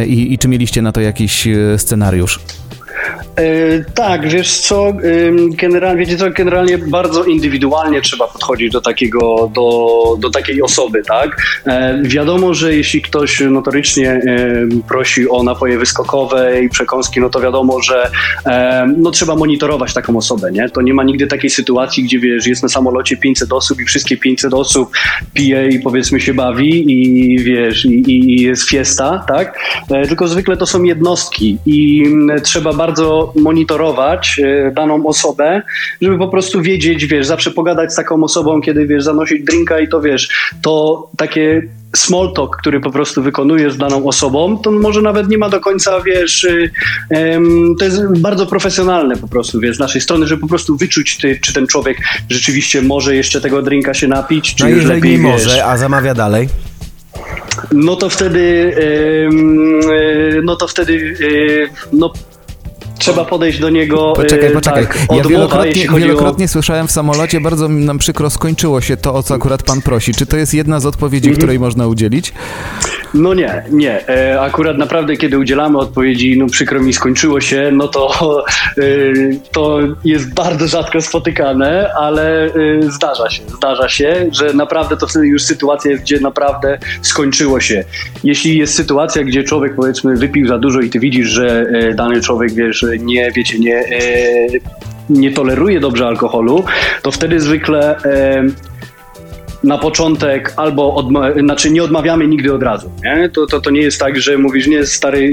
i, 0.06 0.32
i 0.32 0.38
czy 0.38 0.48
mieliście 0.48 0.82
na 0.82 0.92
to 0.92 1.00
jakiś 1.00 1.48
scenariusz? 1.76 2.40
E, 3.36 3.84
tak, 3.94 4.28
wiesz 4.28 4.58
co, 4.58 4.92
generalnie, 5.50 6.06
wiecie 6.06 6.16
co, 6.16 6.30
generalnie 6.30 6.78
bardzo 6.78 7.24
indywidualnie 7.24 8.00
trzeba 8.00 8.28
podchodzić 8.28 8.72
do 8.72 8.80
takiego, 8.80 9.50
do, 9.54 10.16
do 10.18 10.30
takiej 10.30 10.62
osoby, 10.62 11.02
tak? 11.08 11.36
E, 11.66 12.02
wiadomo, 12.02 12.54
że 12.54 12.74
jeśli 12.74 13.02
ktoś 13.02 13.40
notorycznie 13.40 14.10
e, 14.10 14.22
prosi 14.88 15.28
o 15.28 15.42
napoje 15.42 15.78
wyskokowe 15.78 16.62
i 16.62 16.68
przekąski, 16.68 17.20
no 17.20 17.30
to 17.30 17.40
wiadomo, 17.40 17.82
że 17.82 18.10
no 18.96 19.10
trzeba 19.10 19.36
monitorować 19.36 19.94
taką 19.94 20.16
osobę, 20.16 20.52
nie? 20.52 20.68
To 20.68 20.82
nie 20.82 20.94
ma 20.94 21.04
nigdy 21.04 21.26
takiej 21.26 21.50
sytuacji, 21.50 22.04
gdzie 22.04 22.18
wiesz, 22.18 22.46
jest 22.46 22.62
na 22.62 22.68
samolocie 22.68 23.16
500 23.16 23.52
osób 23.52 23.80
i 23.80 23.84
wszystkie 23.84 24.16
500 24.16 24.54
osób 24.54 24.90
pije 25.34 25.68
i 25.68 25.80
powiedzmy 25.80 26.20
się 26.20 26.34
bawi 26.34 26.92
i 26.92 27.38
wiesz, 27.38 27.84
i, 27.84 28.10
i 28.10 28.42
jest 28.42 28.68
fiesta, 28.68 29.24
tak? 29.28 29.58
Tylko 29.88 30.28
zwykle 30.28 30.56
to 30.56 30.66
są 30.66 30.82
jednostki 30.82 31.58
i 31.66 32.04
trzeba 32.42 32.72
bardzo 32.72 33.19
monitorować 33.36 34.40
e, 34.44 34.70
daną 34.70 35.06
osobę, 35.06 35.62
żeby 36.02 36.18
po 36.18 36.28
prostu 36.28 36.62
wiedzieć, 36.62 37.06
wiesz, 37.06 37.26
zawsze 37.26 37.50
pogadać 37.50 37.92
z 37.92 37.96
taką 37.96 38.24
osobą, 38.24 38.60
kiedy, 38.60 38.86
wiesz, 38.86 39.04
zanosić 39.04 39.44
drinka 39.44 39.80
i 39.80 39.88
to, 39.88 40.00
wiesz, 40.00 40.28
to 40.62 41.08
takie 41.16 41.62
small 41.96 42.32
talk, 42.32 42.56
który 42.56 42.80
po 42.80 42.90
prostu 42.90 43.22
wykonujesz 43.22 43.72
z 43.72 43.76
daną 43.76 44.06
osobą, 44.06 44.58
to 44.58 44.70
może 44.70 45.02
nawet 45.02 45.28
nie 45.28 45.38
ma 45.38 45.48
do 45.48 45.60
końca, 45.60 46.00
wiesz, 46.00 46.46
um, 47.10 47.76
to 47.78 47.84
jest 47.84 48.20
bardzo 48.20 48.46
profesjonalne 48.46 49.16
po 49.16 49.28
prostu, 49.28 49.60
wiesz, 49.60 49.76
z 49.76 49.80
naszej 49.80 50.00
strony, 50.00 50.26
żeby 50.26 50.40
po 50.40 50.48
prostu 50.48 50.76
wyczuć, 50.76 51.18
ty, 51.18 51.38
czy 51.42 51.52
ten 51.52 51.66
człowiek 51.66 51.98
rzeczywiście 52.30 52.82
może 52.82 53.16
jeszcze 53.16 53.40
tego 53.40 53.62
drinka 53.62 53.94
się 53.94 54.08
napić, 54.08 54.54
czy 54.54 54.64
no 54.64 54.70
już 54.70 54.84
lepiej, 54.84 55.18
nie 55.18 55.32
wiesz, 55.32 55.44
może, 55.46 55.64
a 55.64 55.76
zamawia 55.76 56.14
dalej? 56.14 56.48
no 57.72 57.96
to 57.96 58.08
wtedy, 58.08 58.74
no 60.42 60.56
to 60.56 60.68
wtedy, 60.68 61.16
no 61.92 62.12
trzeba 63.00 63.24
podejść 63.24 63.58
do 63.58 63.70
niego. 63.70 64.12
Poczekaj, 64.16 64.50
poczekaj. 64.50 64.86
Tak, 64.86 64.98
ja 65.16 65.24
wielokrotnie, 65.24 65.88
wielokrotnie 65.96 66.44
o... 66.44 66.48
słyszałem 66.48 66.88
w 66.88 66.92
samolocie, 66.92 67.40
bardzo 67.40 67.68
nam 67.68 67.98
przykro 67.98 68.30
skończyło 68.30 68.80
się 68.80 68.96
to, 68.96 69.14
o 69.14 69.22
co 69.22 69.34
akurat 69.34 69.62
pan 69.62 69.82
prosi. 69.82 70.14
Czy 70.14 70.26
to 70.26 70.36
jest 70.36 70.54
jedna 70.54 70.80
z 70.80 70.86
odpowiedzi, 70.86 71.28
mm 71.28 71.34
-hmm. 71.34 71.38
której 71.38 71.58
można 71.58 71.86
udzielić? 71.86 72.32
No 73.14 73.34
nie, 73.34 73.62
nie. 73.70 74.08
E, 74.08 74.40
akurat 74.40 74.78
naprawdę, 74.78 75.16
kiedy 75.16 75.38
udzielamy 75.38 75.78
odpowiedzi, 75.78 76.38
no 76.38 76.46
przykro 76.46 76.80
mi 76.80 76.92
skończyło 76.92 77.40
się, 77.40 77.70
no 77.72 77.88
to 77.88 78.44
e, 78.78 78.82
to 79.52 79.78
jest 80.04 80.34
bardzo 80.34 80.68
rzadko 80.68 81.00
spotykane, 81.00 81.92
ale 81.94 82.44
e, 82.44 82.50
zdarza 82.82 83.30
się, 83.30 83.42
zdarza 83.56 83.88
się, 83.88 84.28
że 84.32 84.54
naprawdę 84.54 84.96
to 84.96 85.06
wtedy 85.06 85.26
już 85.26 85.42
sytuacja 85.42 85.90
jest, 85.90 86.02
gdzie 86.02 86.20
naprawdę 86.20 86.78
skończyło 87.02 87.60
się. 87.60 87.84
Jeśli 88.24 88.58
jest 88.58 88.74
sytuacja, 88.74 89.24
gdzie 89.24 89.44
człowiek 89.44 89.74
powiedzmy 89.74 90.16
wypił 90.16 90.48
za 90.48 90.58
dużo 90.58 90.80
i 90.80 90.90
ty 90.90 90.98
widzisz, 90.98 91.28
że 91.28 91.66
dany 91.94 92.20
człowiek, 92.20 92.52
wiesz, 92.52 92.86
nie, 92.98 93.32
wiecie, 93.32 93.58
nie 93.58 93.84
nie 95.10 95.32
toleruje 95.32 95.80
dobrze 95.80 96.06
alkoholu, 96.06 96.64
to 97.02 97.10
wtedy 97.10 97.40
zwykle 97.40 97.96
na 99.64 99.78
początek 99.78 100.52
albo 100.56 100.94
odma- 100.94 101.40
znaczy 101.40 101.70
nie 101.70 101.82
odmawiamy 101.82 102.26
nigdy 102.28 102.54
od 102.54 102.62
razu. 102.62 102.90
Nie? 103.04 103.28
To, 103.28 103.46
to, 103.46 103.60
to 103.60 103.70
nie 103.70 103.80
jest 103.80 104.00
tak, 104.00 104.20
że 104.20 104.38
mówisz, 104.38 104.66
nie, 104.66 104.86
stary, 104.86 105.32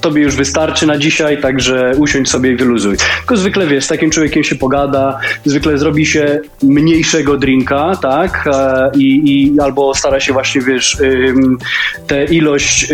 tobie 0.00 0.22
już 0.22 0.36
wystarczy 0.36 0.86
na 0.86 0.98
dzisiaj, 0.98 1.40
także 1.40 1.92
usiądź 1.98 2.30
sobie 2.30 2.52
i 2.52 2.56
wyluzuj. 2.56 2.96
Tylko 3.18 3.36
zwykle 3.36 3.66
wiesz, 3.66 3.84
z 3.84 3.88
takim 3.88 4.10
człowiekiem 4.10 4.44
się 4.44 4.56
pogada, 4.56 5.18
zwykle 5.44 5.78
zrobi 5.78 6.06
się 6.06 6.40
mniejszego 6.62 7.36
drinka, 7.36 7.96
tak? 8.02 8.48
E, 8.52 8.90
I, 8.96 9.22
i 9.26 9.60
albo 9.60 9.94
stara 9.94 10.20
się 10.20 10.32
właśnie, 10.32 10.60
wiesz, 10.60 10.98
tę 12.06 12.24
ilość 12.24 12.92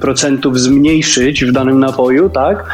procentów 0.00 0.60
zmniejszyć 0.60 1.44
w 1.44 1.52
danym 1.52 1.80
napoju, 1.80 2.30
tak? 2.30 2.64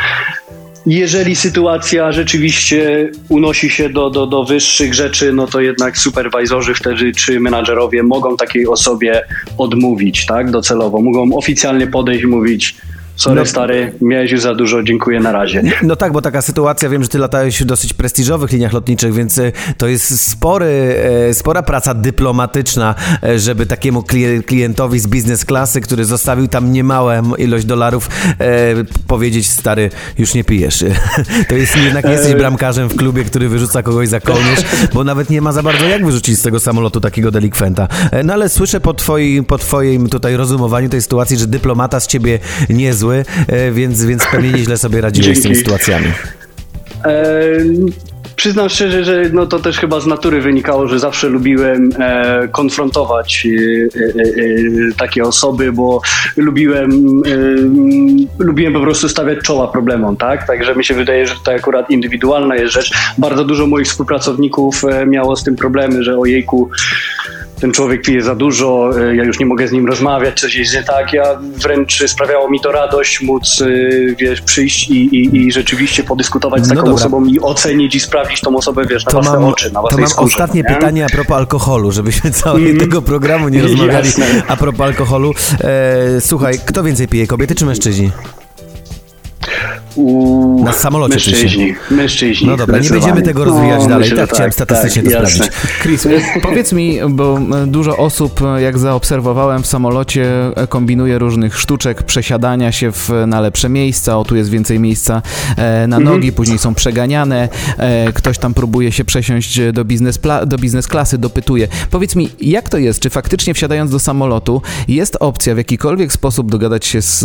Jeżeli 0.87 1.37
sytuacja 1.37 2.12
rzeczywiście 2.12 3.11
unosi 3.29 3.71
się 3.71 3.89
do, 3.89 4.11
do, 4.11 4.27
do 4.27 4.45
wyższych 4.45 4.95
rzeczy, 4.95 5.33
no 5.33 5.47
to 5.47 5.61
jednak 5.61 5.99
superwajzorzy 5.99 6.75
wtedy 6.75 7.12
czy 7.12 7.41
menadżerowie 7.41 8.03
mogą 8.03 8.37
takiej 8.37 8.67
osobie 8.67 9.25
odmówić, 9.59 10.27
tak, 10.27 10.51
docelowo. 10.51 11.01
Mogą 11.01 11.37
oficjalnie 11.37 11.87
podejść 11.87 12.25
i 12.25 12.27
mówić, 12.27 12.77
Sorry 13.23 13.37
no, 13.37 13.47
stary, 13.47 13.93
miałeś 14.00 14.31
już 14.31 14.41
za 14.41 14.55
dużo, 14.55 14.83
dziękuję, 14.83 15.21
na 15.21 15.33
razie. 15.33 15.62
No 15.83 15.97
tak, 15.97 16.12
bo 16.12 16.23
taka 16.23 16.43
sytuacja, 16.43 16.88
wiem, 16.88 17.02
że 17.02 17.09
ty 17.09 17.19
latałeś 17.19 17.62
w 17.62 17.64
dosyć 17.64 17.95
prestiżowych 17.95 18.52
liniach 18.52 18.73
lotniczych, 18.73 19.14
więc 19.14 19.38
e, 19.38 19.52
to 19.76 19.88
jest 19.88 20.31
spory, 20.31 20.97
e, 21.29 21.35
spora 21.35 21.62
praca 21.62 21.95
dyplomatyczna, 21.95 22.95
e, 23.23 23.38
żeby 23.38 23.67
takiemu 23.67 24.05
klientowi 24.47 24.99
z 24.99 25.07
biznes 25.07 25.45
klasy, 25.45 25.81
który 25.81 26.05
zostawił 26.05 26.49
tam 26.49 26.73
niemałą 26.73 27.35
ilość 27.35 27.64
dolarów, 27.64 28.09
powiedzieć, 29.07 29.50
stary, 29.50 29.91
już 30.19 30.35
nie 30.35 30.45
pijesz. 30.45 30.85
To 31.49 31.55
jest 31.55 31.76
jednak 31.76 32.05
nie 32.05 32.12
jesteś 32.12 32.35
bramkarzem 32.35 32.88
w 32.88 32.97
klubie, 32.97 33.25
który 33.25 33.49
wyrzuca 33.49 33.83
kogoś 33.83 34.09
za 34.09 34.21
kołnierz, 34.21 34.61
bo 34.95 35.05
nawet 35.05 35.31
nie 35.31 35.41
ma 35.41 35.52
za 35.52 35.62
bardzo 35.62 35.85
jak 35.85 36.07
wyrzucić 36.07 36.38
z 36.38 36.43
tego 36.43 36.61
samolotu 36.61 37.00
takiego 37.00 37.31
delikwenta. 37.31 37.88
No 38.25 38.33
ale 38.33 38.49
słyszę 38.49 38.81
po, 38.81 38.95
twoi, 38.95 39.43
po 39.43 39.59
twoim 39.59 40.09
tutaj 40.09 40.37
rozumowaniu 40.37 40.88
tej 40.88 41.02
sytuacji, 41.02 41.37
że 41.38 41.47
dyplomata 41.47 42.00
z 42.00 42.07
ciebie 42.07 42.38
nie 42.71 42.95
e, 43.49 43.71
więc, 43.73 44.04
więc 44.04 44.26
pewnie 44.26 44.52
nieźle 44.52 44.78
sobie 44.78 45.00
radziłeś 45.00 45.38
z 45.38 45.42
tymi 45.42 45.57
sytuacjami. 45.57 46.07
E, 47.04 47.23
przyznam 48.37 48.69
szczerze, 48.69 49.04
że 49.04 49.23
no 49.33 49.47
to 49.47 49.59
też 49.59 49.78
chyba 49.78 50.00
z 50.00 50.07
natury 50.07 50.40
wynikało, 50.40 50.88
że 50.88 50.99
zawsze 50.99 51.28
lubiłem 51.28 51.90
e, 51.99 52.49
konfrontować 52.49 53.47
e, 53.47 54.00
e, 54.00 54.23
e 54.23 54.95
takie 54.99 55.25
osoby, 55.25 55.73
bo 55.73 56.00
lubiłem, 56.37 57.23
lubiłem 58.38 58.73
po 58.73 58.81
prostu 58.81 59.09
stawiać 59.09 59.38
czoła 59.38 59.69
problemom, 59.69 60.16
tak? 60.16 60.47
Także 60.47 60.75
mi 60.75 60.85
się 60.85 60.95
wydaje, 60.95 61.26
że 61.26 61.35
to 61.45 61.52
akurat 61.52 61.90
indywidualna 61.90 62.57
jest 62.57 62.73
rzecz. 62.73 62.92
Bardzo 63.19 63.45
dużo 63.45 63.66
moich 63.66 63.87
współpracowników 63.87 64.83
miało 65.07 65.37
z 65.37 65.45
tym 65.45 65.57
problemy, 65.57 66.02
że 66.02 66.19
ojejku, 66.19 66.71
ten 67.62 67.73
człowiek 67.73 68.02
pije 68.02 68.23
za 68.23 68.35
dużo, 68.35 68.90
e, 69.00 69.16
ja 69.16 69.25
już 69.25 69.40
nie 69.40 69.47
mogę 69.47 69.69
z 69.69 69.73
nim 69.73 69.87
rozmawiać, 69.87 70.40
coś 70.40 70.54
jest 70.54 70.75
nie 70.75 70.83
tak. 70.83 71.12
Ja 71.12 71.25
wręcz 71.42 72.04
sprawiało 72.07 72.50
mi 72.50 72.61
to 72.61 72.73
radość 72.73 73.23
móc, 73.23 73.62
e, 73.62 73.66
wiesz, 74.14 74.40
przyjść 74.40 74.88
i, 74.88 75.16
i, 75.16 75.37
i 75.37 75.52
rzeczywiście 75.52 76.04
podyskutować 76.04 76.64
z 76.64 76.69
no 76.69 76.75
taką 76.75 76.88
no 76.88 76.95
osobą 76.95 77.25
i 77.25 77.40
ocenić 77.40 77.95
i 77.95 78.00
sprawdzić 78.00 78.40
tą 78.40 78.57
osobę, 78.57 78.85
wiesz, 78.90 79.04
na 79.04 79.12
to 79.12 79.21
własne 79.21 79.40
mam, 79.40 79.45
oczy, 79.45 79.73
na 79.73 79.81
własnej 79.81 79.97
To 79.97 80.00
mam 80.00 80.11
skórze, 80.11 80.35
ostatnie 80.35 80.62
nie? 80.62 80.75
pytanie 80.75 81.04
a 81.04 81.09
propos 81.09 81.37
alkoholu, 81.37 81.92
żebyśmy 81.92 82.31
całego 82.42 82.66
mm. 82.66 82.78
tego 82.78 83.02
programu 83.02 83.49
nie 83.49 83.62
rozmawiali 83.69 84.07
Jasne. 84.07 84.42
a 84.49 84.57
propos 84.57 84.81
alkoholu. 84.81 85.35
E, 85.61 86.21
słuchaj, 86.21 86.59
kto 86.66 86.83
więcej 86.83 87.09
pije, 87.09 87.26
kobiety 87.26 87.54
czy 87.54 87.64
mężczyźni? 87.66 88.11
U... 89.97 90.65
Na 90.65 90.73
samolocie 90.73 91.15
mężczyźni, 91.15 91.75
mężczyźni. 91.91 92.47
No 92.47 92.57
dobra, 92.57 92.79
nie 92.79 92.91
będziemy 92.91 93.23
tego 93.23 93.45
rozwijać 93.45 93.81
no, 93.81 93.89
dalej. 93.89 94.11
Myślę, 94.11 94.17
tak, 94.17 94.31
chciałem 94.31 94.53
tak, 94.53 94.55
statystycznie 94.55 95.03
tak, 95.03 95.13
to 95.13 95.19
jasne. 95.19 95.45
sprawdzić. 95.45 95.81
Chris, 95.83 96.07
powiedz 96.49 96.73
mi, 96.73 96.99
bo 97.11 97.39
dużo 97.67 97.97
osób, 97.97 98.41
jak 98.59 98.79
zaobserwowałem 98.79 99.63
w 99.63 99.67
samolocie, 99.67 100.27
kombinuje 100.69 101.19
różnych 101.19 101.59
sztuczek 101.59 102.03
przesiadania 102.03 102.73
się 102.73 102.93
w, 102.93 103.11
na 103.27 103.41
lepsze 103.41 103.69
miejsca. 103.69 104.19
O, 104.19 104.25
tu 104.25 104.37
jest 104.37 104.51
więcej 104.51 104.81
miejsca 104.81 105.23
e, 105.57 105.87
na 105.87 105.97
mhm. 105.97 106.05
nogi, 106.05 106.33
później 106.33 106.59
są 106.59 106.75
przeganiane. 106.75 107.49
E, 107.79 108.13
ktoś 108.13 108.39
tam 108.39 108.55
próbuje 108.55 108.93
się 108.93 109.05
przesiąść 109.05 109.61
do 109.73 109.85
biznes, 109.85 110.19
do 110.47 110.57
biznes 110.59 110.89
klasy, 110.89 111.19
dopytuje. 111.19 111.69
Powiedz 111.91 112.17
mi, 112.17 112.29
jak 112.41 112.69
to 112.69 112.79
jest? 112.79 113.01
Czy 113.01 113.11
faktycznie 113.11 113.55
wsiadając 113.55 113.91
do 113.91 113.99
samolotu 113.99 114.63
jest 114.89 115.17
opcja 115.21 115.55
w 115.55 115.59
jakikolwiek 115.59 116.13
sposób 116.13 116.51
dogadać 116.51 116.87
się 116.87 117.03
z, 117.03 117.21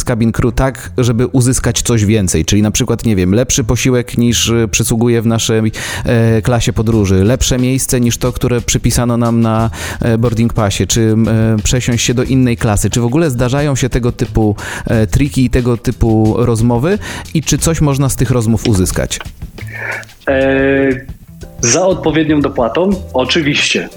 z 0.00 0.04
cabin 0.04 0.32
crew 0.32 0.54
tak, 0.54 0.90
żeby 0.98 1.26
uzyskać 1.26 1.71
coś 1.80 2.04
więcej, 2.04 2.44
czyli 2.44 2.62
na 2.62 2.70
przykład, 2.70 3.04
nie 3.04 3.16
wiem, 3.16 3.34
lepszy 3.34 3.64
posiłek 3.64 4.18
niż 4.18 4.48
y, 4.48 4.68
przysługuje 4.70 5.22
w 5.22 5.26
naszej 5.26 5.72
e, 6.04 6.42
klasie 6.42 6.72
podróży, 6.72 7.24
lepsze 7.24 7.58
miejsce 7.58 8.00
niż 8.00 8.18
to, 8.18 8.32
które 8.32 8.60
przypisano 8.60 9.16
nam 9.16 9.40
na 9.40 9.70
e, 10.00 10.18
boarding 10.18 10.52
passie, 10.52 10.86
czy 10.86 11.14
e, 11.26 11.56
przesiąść 11.62 12.04
się 12.04 12.14
do 12.14 12.22
innej 12.22 12.56
klasy, 12.56 12.90
czy 12.90 13.00
w 13.00 13.04
ogóle 13.04 13.30
zdarzają 13.30 13.76
się 13.76 13.88
tego 13.88 14.12
typu 14.12 14.56
e, 14.86 15.06
triki 15.06 15.44
i 15.44 15.50
tego 15.50 15.76
typu 15.76 16.34
rozmowy? 16.38 16.98
I 17.34 17.42
czy 17.42 17.58
coś 17.58 17.80
można 17.80 18.08
z 18.08 18.16
tych 18.16 18.30
rozmów 18.30 18.66
uzyskać? 18.66 19.18
E 20.28 21.21
za 21.62 21.86
odpowiednią 21.86 22.40
dopłatą? 22.40 22.90
Oczywiście. 23.14 23.88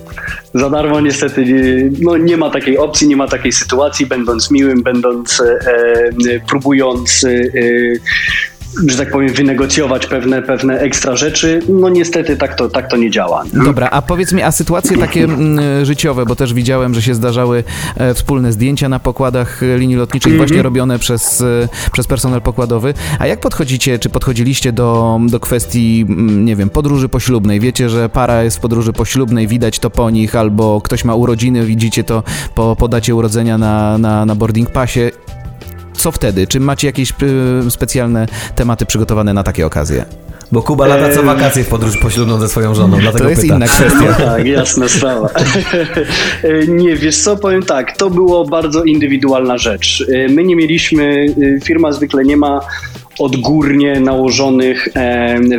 Za 0.54 0.70
darmo 0.70 1.02
niestety 1.02 1.46
nie, 1.46 1.92
no, 2.02 2.18
nie 2.18 2.38
ma 2.38 2.50
takiej 2.50 2.78
opcji, 2.78 3.08
nie 3.08 3.16
ma 3.16 3.28
takiej 3.28 3.52
sytuacji, 3.52 4.06
będąc 4.06 4.52
miłym, 4.52 4.84
będąc, 4.84 5.42
e, 5.42 5.46
e 5.46 6.40
próbując 6.48 7.24
e, 7.24 7.30
że 8.88 8.98
tak 8.98 9.12
powiem, 9.12 9.34
wynegocjować 9.34 10.08
pewne, 10.08 10.42
pewne 10.42 10.80
ekstra 10.80 11.16
rzeczy. 11.16 11.60
No 11.70 11.90
niestety 11.90 12.38
tak 12.38 12.56
to, 12.56 12.70
tak 12.70 12.90
to 12.90 12.98
nie 12.98 13.12
działa. 13.12 13.44
Dobra, 13.54 13.90
a 13.90 14.02
powiedz 14.02 14.34
mi, 14.34 14.42
a 14.42 14.52
sytuacje 14.52 14.98
takie 14.98 15.24
mm, 15.24 15.86
życiowe, 15.86 16.26
bo 16.26 16.36
też 16.36 16.54
widziałem, 16.54 16.94
że 16.94 17.02
się 17.02 17.16
zdarzały 17.16 17.64
e, 17.98 18.14
wspólne 18.14 18.52
zdjęcia 18.52 18.90
na 18.90 19.00
pokładach 19.00 19.62
linii 19.78 19.96
lotniczych 19.96 20.28
mm 20.28 20.38
-hmm. 20.38 20.48
właśnie 20.48 20.64
robione 20.64 21.00
przez, 21.00 21.42
e, 21.42 21.68
przez 21.92 22.08
personel 22.08 22.42
pokładowy. 22.42 22.94
A 23.20 23.28
jak 23.28 23.40
podchodzicie, 23.40 24.00
czy 24.00 24.10
podchodziliście 24.10 24.72
do, 24.72 25.20
do 25.30 25.40
kwestii, 25.40 26.06
mm, 26.10 26.46
nie 26.46 26.56
wiem, 26.56 26.70
podróży 26.70 27.10
poślubnej? 27.10 27.60
Wiecie, 27.60 27.90
że 27.90 28.10
para 28.10 28.44
jest 28.44 28.58
w 28.58 28.60
podróży 28.60 28.94
poślubnej, 28.94 29.48
widać 29.48 29.80
to 29.80 29.90
po 29.90 30.10
nich, 30.10 30.36
albo 30.36 30.82
ktoś 30.82 31.06
ma 31.06 31.16
urodziny, 31.16 31.66
widzicie 31.66 32.04
to 32.04 32.24
po, 32.56 32.76
po 32.76 32.88
dacie 32.88 33.16
urodzenia 33.16 33.58
na, 33.58 33.98
na, 33.98 34.26
na 34.26 34.36
boarding 34.36 34.72
passie 34.72 35.00
co 35.98 36.12
wtedy? 36.12 36.48
Czy 36.48 36.60
macie 36.60 36.88
jakieś 36.88 37.14
y, 37.68 37.72
specjalne 37.72 38.26
tematy 38.56 38.86
przygotowane 38.86 39.34
na 39.34 39.44
takie 39.44 39.66
okazje? 39.66 40.06
Bo 40.52 40.62
Kuba 40.64 40.88
lata 40.88 41.14
co 41.16 41.24
wakacje 41.24 41.64
w 41.64 41.68
podróż 41.68 41.98
poślubną 41.98 42.40
ze 42.40 42.50
swoją 42.50 42.76
żoną, 42.76 42.98
dlatego 43.00 43.24
To 43.24 43.30
jest 43.30 43.42
pyta. 43.42 43.56
inna 43.56 43.68
kwestia. 43.68 44.14
Tak, 44.26 44.46
jasna 44.46 44.90
sprawa. 44.90 45.30
nie, 46.68 46.96
wiesz 46.96 47.18
co, 47.18 47.38
powiem 47.38 47.64
tak, 47.64 47.98
to 47.98 48.10
było 48.10 48.46
bardzo 48.46 48.84
indywidualna 48.84 49.58
rzecz. 49.58 50.06
My 50.30 50.44
nie 50.44 50.56
mieliśmy, 50.56 51.26
firma 51.64 51.92
zwykle 51.92 52.24
nie 52.24 52.38
ma 52.38 52.60
odgórnie 53.20 54.00
nałożonych 54.00 54.88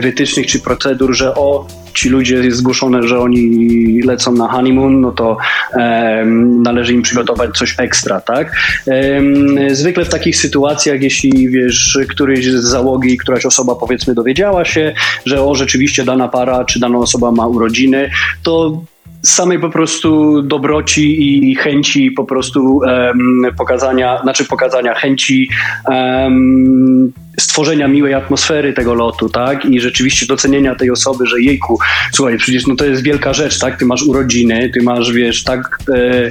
wytycznych 0.01 0.47
czy 0.47 0.61
procedur, 0.61 1.15
że 1.15 1.35
o, 1.35 1.67
ci 1.97 2.09
ludzie 2.09 2.35
jest 2.35 2.59
zgłoszone, 2.59 3.03
że 3.03 3.21
oni 3.21 4.03
lecą 4.03 4.33
na 4.33 4.49
honeymoon, 4.49 5.01
no 5.01 5.13
to 5.13 5.37
e, 5.73 6.25
należy 6.63 6.95
im 6.95 7.03
przygotować 7.03 7.51
coś 7.59 7.75
ekstra, 7.79 8.21
tak? 8.21 8.57
E, 8.89 9.75
zwykle 9.75 10.05
w 10.05 10.09
takich 10.09 10.37
sytuacjach, 10.37 11.03
jeśli 11.03 11.49
wiesz, 11.49 11.99
któryś 12.09 12.47
z 12.47 12.65
załogi, 12.65 13.19
któraś 13.19 13.47
osoba 13.47 13.75
powiedzmy 13.75 14.15
dowiedziała 14.15 14.65
się, 14.65 14.95
że 15.27 15.43
o, 15.43 15.55
rzeczywiście 15.55 16.05
dana 16.05 16.29
para 16.29 16.65
czy 16.65 16.81
dana 16.81 16.99
osoba 16.99 17.33
ma 17.33 17.47
urodziny, 17.47 18.11
to 18.43 18.81
samej 19.27 19.59
po 19.59 19.71
prostu 19.71 20.43
dobroci 20.43 21.51
i 21.51 21.55
chęci 21.55 22.11
po 22.11 22.25
prostu 22.25 22.77
um, 22.77 23.43
pokazania, 23.59 24.21
znaczy 24.23 24.45
pokazania 24.45 24.95
chęci 24.95 25.49
um, 25.89 27.13
stworzenia 27.41 27.89
miłej 27.89 28.15
atmosfery 28.15 28.73
tego 28.73 28.95
lotu, 28.95 29.29
tak? 29.29 29.65
I 29.65 29.81
rzeczywiście 29.81 30.27
docenienia 30.27 30.75
tej 30.75 30.91
osoby, 30.91 31.27
że 31.27 31.41
jejku, 31.41 31.79
słuchaj, 32.13 32.39
przecież 32.39 32.67
no 32.67 32.77
to 32.77 32.85
jest 32.85 33.03
wielka 33.03 33.35
rzecz, 33.35 33.59
tak? 33.59 33.79
Ty 33.79 33.87
masz 33.87 34.03
urodziny, 34.03 34.71
ty 34.75 34.83
masz, 34.83 35.13
wiesz, 35.13 35.45
tak 35.45 35.79
e, 35.95 36.31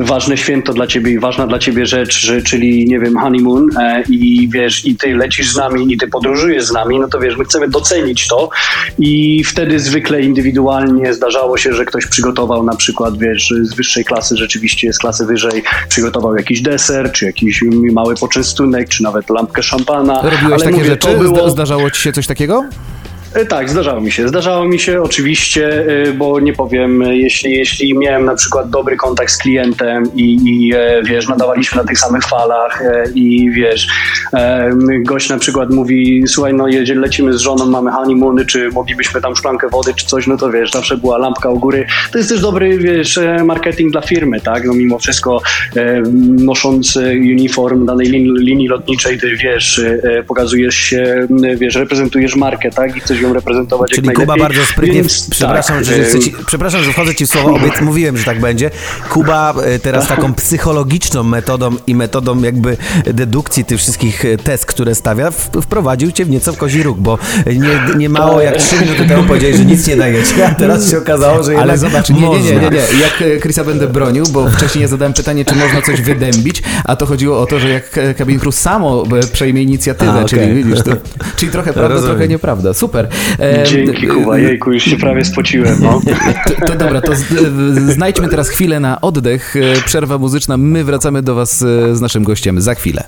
ważne 0.00 0.36
święto 0.36 0.72
dla 0.72 0.86
ciebie 0.86 1.12
i 1.12 1.18
ważna 1.18 1.46
dla 1.46 1.58
ciebie 1.58 1.86
rzecz, 1.86 2.20
że, 2.20 2.42
czyli 2.42 2.86
nie 2.86 3.00
wiem, 3.00 3.16
honeymoon 3.18 3.66
e, 3.80 4.02
i 4.08 4.48
wiesz, 4.52 4.84
i 4.86 4.96
ty 4.96 5.14
lecisz 5.14 5.52
z 5.52 5.56
nami 5.56 5.92
i 5.92 5.98
ty 5.98 6.08
podróżujesz 6.08 6.64
z 6.64 6.72
nami, 6.72 7.00
no 7.00 7.08
to 7.08 7.20
wiesz, 7.20 7.36
my 7.36 7.44
chcemy 7.44 7.68
docenić 7.68 8.28
to 8.28 8.48
i 8.98 9.44
wtedy 9.44 9.80
zwykle 9.80 10.22
indywidualnie 10.22 11.14
zdarzało 11.14 11.56
się, 11.56 11.72
że 11.72 11.84
ktoś 11.84 12.06
przygotował 12.06 12.64
na 12.64 12.76
przykład, 12.76 13.18
wiesz, 13.18 13.54
z 13.62 13.74
wyższej 13.74 14.04
klasy, 14.04 14.36
rzeczywiście 14.36 14.92
z 14.92 14.98
klasy 14.98 15.26
wyżej, 15.26 15.62
przygotował 15.88 16.36
jakiś 16.36 16.62
deser, 16.62 17.12
czy 17.12 17.24
jakiś 17.24 17.64
mały 17.92 18.14
poczęstunek, 18.14 18.88
czy 18.88 19.02
nawet 19.02 19.30
lampkę 19.30 19.62
szampana. 19.62 20.22
Robiłeś 20.22 20.44
Ale 20.44 20.58
takie 20.58 20.70
mówię, 20.70 20.84
rzeczy? 20.84 21.08
to 21.08 21.14
było... 21.14 21.50
Zdarzało 21.50 21.90
ci 21.90 22.02
się 22.02 22.12
coś 22.12 22.26
takiego? 22.26 22.64
E, 23.34 23.46
Tak, 23.46 23.70
zdarzało 23.70 24.00
mi 24.00 24.12
się. 24.12 24.28
Zdarzało 24.28 24.64
mi 24.64 24.78
się 24.78 25.02
oczywiście, 25.02 25.84
e, 26.08 26.12
bo 26.12 26.40
nie 26.40 26.52
powiem, 26.52 27.02
e, 27.02 27.16
jeśli, 27.16 27.58
jeśli 27.58 27.98
miałem 27.98 28.24
na 28.24 28.34
przykład 28.34 28.70
dobry 28.70 28.96
kontakt 28.96 29.32
z 29.32 29.38
klientem 29.38 30.04
i, 30.14 30.34
i 30.34 30.72
wiesz, 31.04 31.28
nadawaliśmy 31.28 31.82
na 31.82 31.88
tych 31.88 31.98
samych 31.98 32.22
falach 32.24 32.82
i 33.14 33.50
wiesz, 33.50 33.86
gość 35.02 35.28
na 35.28 35.38
przykład 35.38 35.70
mówi, 35.70 36.24
słuchaj, 36.26 36.54
no 36.54 36.68
jeżeli 36.68 37.00
lecimy 37.00 37.32
z 37.32 37.40
żoną, 37.40 37.66
mamy 37.66 37.90
honeymoony, 37.90 38.46
czy 38.46 38.70
moglibyśmy 38.70 39.20
tam 39.20 39.36
szklankę 39.36 39.68
wody, 39.68 39.94
czy 39.94 40.06
coś, 40.06 40.26
no 40.26 40.36
to 40.36 40.50
wiesz, 40.50 40.70
zawsze 40.70 40.96
była 40.96 41.18
lampka 41.18 41.50
u 41.50 41.58
góry. 41.58 41.86
To 42.12 42.18
jest 42.18 42.30
też 42.30 42.40
dobry, 42.40 42.78
wiesz, 42.78 43.18
marketing 43.44 43.92
dla 43.92 44.00
firmy, 44.00 44.40
tak? 44.40 44.64
No 44.64 44.74
mimo 44.74 44.98
wszystko 44.98 45.42
nosząc 46.20 46.96
uniform 47.20 47.86
danej 47.86 48.06
linii, 48.06 48.32
linii 48.38 48.68
lotniczej, 48.68 49.18
ty 49.18 49.36
wiesz, 49.36 49.80
pokazujesz 50.26 50.74
się, 50.74 51.26
wiesz, 51.56 51.74
reprezentujesz 51.74 52.36
markę, 52.36 52.70
tak? 52.70 52.96
I 52.96 53.00
chcesz 53.18 53.28
ją 53.28 53.34
reprezentować 53.34 53.90
Czyli 53.90 54.06
jak 54.06 54.16
Kuba 54.16 54.26
najlepiej. 54.36 54.56
bardzo 54.56 54.72
sprytnie, 54.72 54.94
Więc, 54.94 55.30
przepraszam, 55.30 55.76
tak, 55.76 55.84
że, 55.84 55.94
e, 55.94 56.04
chcę 56.04 56.20
ci, 56.20 56.34
przepraszam, 56.46 56.82
że 56.82 56.92
wchodzę 56.92 57.14
ci 57.14 57.26
w 57.26 57.30
słowo, 57.30 57.54
obiec, 57.54 57.80
mówiłem, 57.80 58.16
że 58.16 58.24
tak 58.24 58.40
będzie. 58.40 58.70
Kuba 59.10 59.54
e, 59.64 59.78
teraz 59.78 60.08
taką 60.08 60.34
psychologiczną 60.34 61.22
metodą 61.22 61.70
i 61.86 61.94
metodą 61.94 62.42
jakby 62.42 62.76
dedukcji 63.04 63.64
tych 63.64 63.78
wszystkich 63.78 64.24
e, 64.24 64.36
test, 64.36 64.66
które 64.66 64.94
stawia, 64.94 65.30
w, 65.30 65.50
wprowadził 65.62 66.12
cię 66.12 66.24
w 66.24 66.30
nieco 66.30 66.52
w 66.52 66.56
kozi 66.56 66.82
róg, 66.82 66.98
bo 66.98 67.18
nie, 67.46 67.96
nie 67.96 68.08
mało 68.08 68.40
jak 68.40 68.56
trzy 68.56 68.76
minuty 68.82 69.06
temu 69.06 69.22
powiedziałeś, 69.22 69.56
że 69.56 69.64
nic 69.64 69.86
nie 69.86 69.96
dajecie, 69.96 70.46
a 70.46 70.54
teraz 70.54 70.90
się 70.90 70.98
okazało, 70.98 71.42
że 71.42 71.58
Ale 71.58 71.78
zobacz, 71.78 72.10
nie, 72.10 72.20
nie, 72.20 72.40
nie, 72.40 72.52
nie. 72.52 73.00
Jak 73.00 73.22
e, 73.22 73.40
Chrisa 73.40 73.64
będę 73.64 73.86
bronił, 73.86 74.24
bo 74.32 74.50
wcześniej 74.50 74.82
ja 74.82 74.88
zadałem 74.88 75.12
pytanie, 75.12 75.44
czy 75.44 75.54
można 75.54 75.82
coś 75.82 76.02
wydębić, 76.02 76.62
a 76.84 76.96
to 76.96 77.06
chodziło 77.06 77.40
o 77.40 77.46
to, 77.46 77.58
że 77.58 77.68
jak 77.68 77.98
e, 77.98 78.14
Cabin 78.14 78.40
Crew 78.40 78.54
samo 78.54 79.04
e, 79.22 79.26
przejmie 79.26 79.62
inicjatywę, 79.62 80.24
czyli 80.24 80.64
widzisz, 80.64 80.82
to, 80.82 80.90
czyli 81.36 81.52
trochę 81.52 81.72
prawda, 81.72 81.94
Rozumiem. 81.94 82.16
trochę 82.16 82.28
nieprawda. 82.28 82.74
Super. 82.74 83.07
Dzięki 83.64 84.06
Kuba, 84.06 84.38
jejku, 84.38 84.72
już 84.72 84.82
się 84.82 84.96
prawie 84.96 85.24
spociłem, 85.24 85.78
no. 85.82 86.00
To, 86.60 86.66
to 86.66 86.74
dobra, 86.76 87.00
to 87.00 87.12
znajdźmy 87.94 88.28
teraz 88.28 88.48
chwilę 88.48 88.80
na 88.80 89.00
oddech, 89.00 89.56
e, 89.56 89.82
przerwa 89.82 90.18
muzyczna, 90.18 90.56
my 90.56 90.84
wracamy 90.84 91.22
do 91.22 91.34
was 91.34 91.62
e, 91.62 91.96
z 91.96 92.00
naszym 92.00 92.24
gościem 92.24 92.60
za 92.60 92.74
chwilę. 92.74 93.04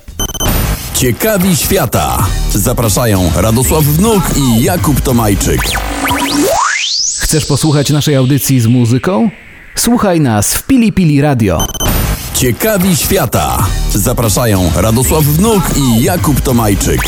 Ciekawi 0.95 1.57
świata. 1.57 2.27
Zapraszają 2.53 3.31
Radosław 3.37 3.85
Wnuk 3.85 4.23
i 4.37 4.63
Jakub 4.63 5.01
Tomajczyk. 5.01 5.61
Chcesz 7.21 7.47
posłuchać 7.47 7.91
naszej 7.91 8.17
audycji 8.17 8.61
z 8.61 8.67
muzyką? 8.67 9.31
Słuchaj 9.75 10.21
nas 10.21 10.55
w 10.55 10.67
Pili 10.67 10.93
Pili 10.93 11.21
Radio. 11.21 11.67
Ciekawi 12.35 12.97
świata. 12.97 13.67
Zapraszają 13.95 14.71
Radosław 14.77 15.25
Wnuk 15.25 15.63
i 15.77 16.03
Jakub 16.03 16.41
Tomajczyk. 16.41 17.01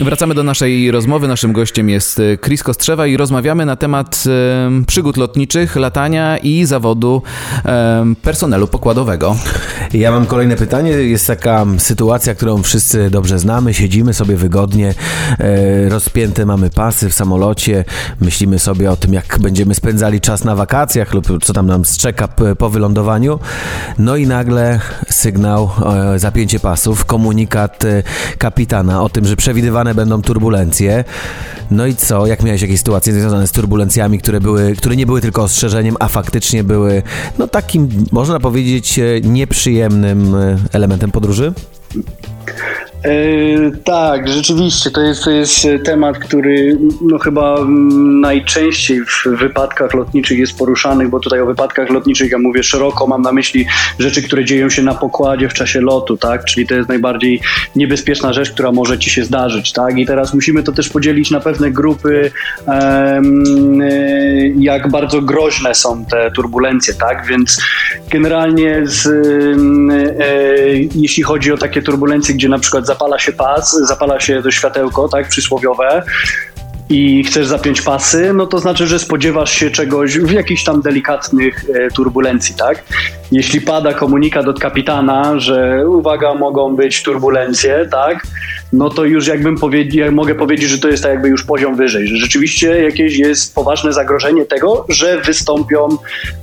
Wracamy 0.00 0.34
do 0.34 0.42
naszej 0.42 0.90
rozmowy. 0.90 1.28
Naszym 1.28 1.52
gościem 1.52 1.88
jest 1.88 2.20
e, 2.20 2.38
Chris 2.38 2.62
Kostrzewa 2.62 3.06
i 3.06 3.16
rozmawiamy 3.16 3.66
na 3.66 3.76
temat 3.76 4.24
przygód 4.86 5.16
lotniczych, 5.16 5.76
latania 5.76 6.38
i 6.38 6.64
zawodu 6.64 7.22
personelu 8.22 8.68
pokładowego. 8.68 9.36
Ja 9.92 10.10
mam 10.10 10.26
kolejne 10.26 10.56
pytanie. 10.56 10.90
Jest 10.90 11.26
taka 11.26 11.66
sytuacja, 11.78 12.34
którą 12.34 12.62
wszyscy 12.62 13.10
dobrze 13.10 13.38
znamy. 13.38 13.74
Siedzimy 13.74 14.14
sobie 14.14 14.36
wygodnie, 14.36 14.94
e, 15.38 15.88
rozpięte 15.88 16.46
mamy 16.46 16.70
pasy 16.70 17.10
w 17.10 17.14
samolocie. 17.14 17.84
Myślimy 18.20 18.58
sobie 18.58 18.90
o 18.90 18.96
tym, 18.96 19.12
jak 19.12 19.38
będziemy 19.40 19.74
spędzali 19.74 20.20
czas 20.20 20.44
na 20.44 20.56
wakacjach 20.56 21.14
lub 21.14 21.26
co 21.44 21.52
tam 21.52 21.66
nam 21.66 21.82
czeka 21.98 22.28
po 22.58 22.70
wylądowaniu. 22.70 23.38
No 23.98 24.16
i 24.16 24.26
nagle 24.26 24.80
sygnał, 25.10 25.70
e, 26.14 26.18
zapięcie 26.18 26.60
pasów, 26.60 27.04
komunikat 27.04 27.82
kapitana 28.38 29.02
o 29.02 29.08
tym, 29.08 29.26
że 29.26 29.36
przewidywane 29.36 29.83
będą 29.94 30.22
turbulencje. 30.22 31.04
No 31.70 31.86
i 31.86 31.94
co? 31.94 32.26
Jak 32.26 32.42
miałeś 32.42 32.62
jakieś 32.62 32.78
sytuacje 32.78 33.12
związane 33.12 33.46
z 33.46 33.52
turbulencjami, 33.52 34.18
które, 34.18 34.40
były, 34.40 34.76
które 34.76 34.96
nie 34.96 35.06
były 35.06 35.20
tylko 35.20 35.42
ostrzeżeniem, 35.42 35.96
a 36.00 36.08
faktycznie 36.08 36.64
były 36.64 37.02
no 37.38 37.48
takim, 37.48 37.88
można 38.12 38.40
powiedzieć, 38.40 38.98
e, 38.98 39.20
nieprzyjemnym 39.20 40.34
e, 40.34 40.56
elementem 40.72 41.10
podróży? 41.10 41.52
E, 43.04 43.70
tak, 43.84 44.28
rzeczywiście, 44.28 44.90
to 44.90 45.00
jest, 45.00 45.24
to 45.24 45.30
jest 45.30 45.68
temat, 45.84 46.18
który 46.18 46.78
no, 47.00 47.18
chyba 47.18 47.56
najczęściej 48.20 49.00
w 49.00 49.26
wypadkach 49.38 49.94
lotniczych 49.94 50.38
jest 50.38 50.58
poruszany, 50.58 51.08
bo 51.08 51.20
tutaj 51.20 51.40
o 51.40 51.46
wypadkach 51.46 51.90
lotniczych 51.90 52.30
ja 52.30 52.38
mówię 52.38 52.62
szeroko, 52.62 53.06
mam 53.06 53.22
na 53.22 53.32
myśli 53.32 53.66
rzeczy, 53.98 54.22
które 54.22 54.44
dzieją 54.44 54.70
się 54.70 54.82
na 54.82 54.94
pokładzie 54.94 55.48
w 55.48 55.54
czasie 55.54 55.80
lotu, 55.80 56.16
tak? 56.16 56.44
Czyli 56.44 56.66
to 56.66 56.74
jest 56.74 56.88
najbardziej 56.88 57.40
niebezpieczna 57.76 58.32
rzecz, 58.32 58.50
która 58.50 58.72
może 58.72 58.98
ci 58.98 59.10
się 59.10 59.24
zdarzyć, 59.24 59.72
tak? 59.72 59.98
I 59.98 60.06
teraz 60.06 60.34
musimy 60.34 60.62
to 60.62 60.72
też 60.72 60.88
podzielić 60.88 61.30
na 61.30 61.40
pewne 61.40 61.70
grupy, 61.70 62.30
e, 62.68 63.22
jak 64.58 64.90
bardzo 64.90 65.22
groźne 65.22 65.74
są 65.74 66.04
te 66.04 66.30
turbulencje, 66.30 66.94
tak? 66.94 67.26
Więc 67.26 67.62
generalnie 68.10 68.82
z, 68.84 69.06
e, 69.06 70.34
jeśli 70.94 71.22
chodzi 71.22 71.52
o 71.52 71.56
takie 71.56 71.82
turbulencje, 71.82 72.34
gdzie 72.34 72.48
na 72.48 72.58
przykład 72.58 72.86
zapala 72.94 73.18
się 73.18 73.32
pas, 73.32 73.72
zapala 73.72 74.20
się 74.20 74.42
to 74.42 74.50
światełko, 74.50 75.08
tak, 75.08 75.28
przysłowiowe, 75.28 76.02
i 76.88 77.24
chcesz 77.24 77.46
zapiąć 77.46 77.82
pasy, 77.82 78.32
no 78.34 78.46
to 78.46 78.58
znaczy, 78.58 78.86
że 78.86 78.98
spodziewasz 78.98 79.52
się 79.52 79.70
czegoś 79.70 80.18
w 80.18 80.30
jakichś 80.30 80.64
tam 80.64 80.82
delikatnych 80.82 81.64
e, 81.74 81.90
turbulencji, 81.90 82.54
tak? 82.54 82.84
Jeśli 83.32 83.60
pada 83.60 83.94
komunikat 83.94 84.48
od 84.48 84.60
kapitana, 84.60 85.40
że 85.40 85.88
uwaga, 85.88 86.34
mogą 86.34 86.76
być 86.76 87.02
turbulencje, 87.02 87.88
tak? 87.90 88.26
No 88.72 88.90
to 88.90 89.04
już 89.04 89.26
jakbym 89.26 89.58
powiedział, 89.58 90.12
mogę 90.12 90.34
powiedzieć, 90.34 90.68
że 90.68 90.78
to 90.78 90.88
jest 90.88 91.02
tak 91.02 91.12
jakby 91.12 91.28
już 91.28 91.44
poziom 91.44 91.76
wyżej, 91.76 92.06
że 92.06 92.16
rzeczywiście 92.16 92.82
jakieś 92.82 93.18
jest 93.18 93.54
poważne 93.54 93.92
zagrożenie 93.92 94.44
tego, 94.44 94.86
że 94.88 95.20
wystąpią 95.20 95.88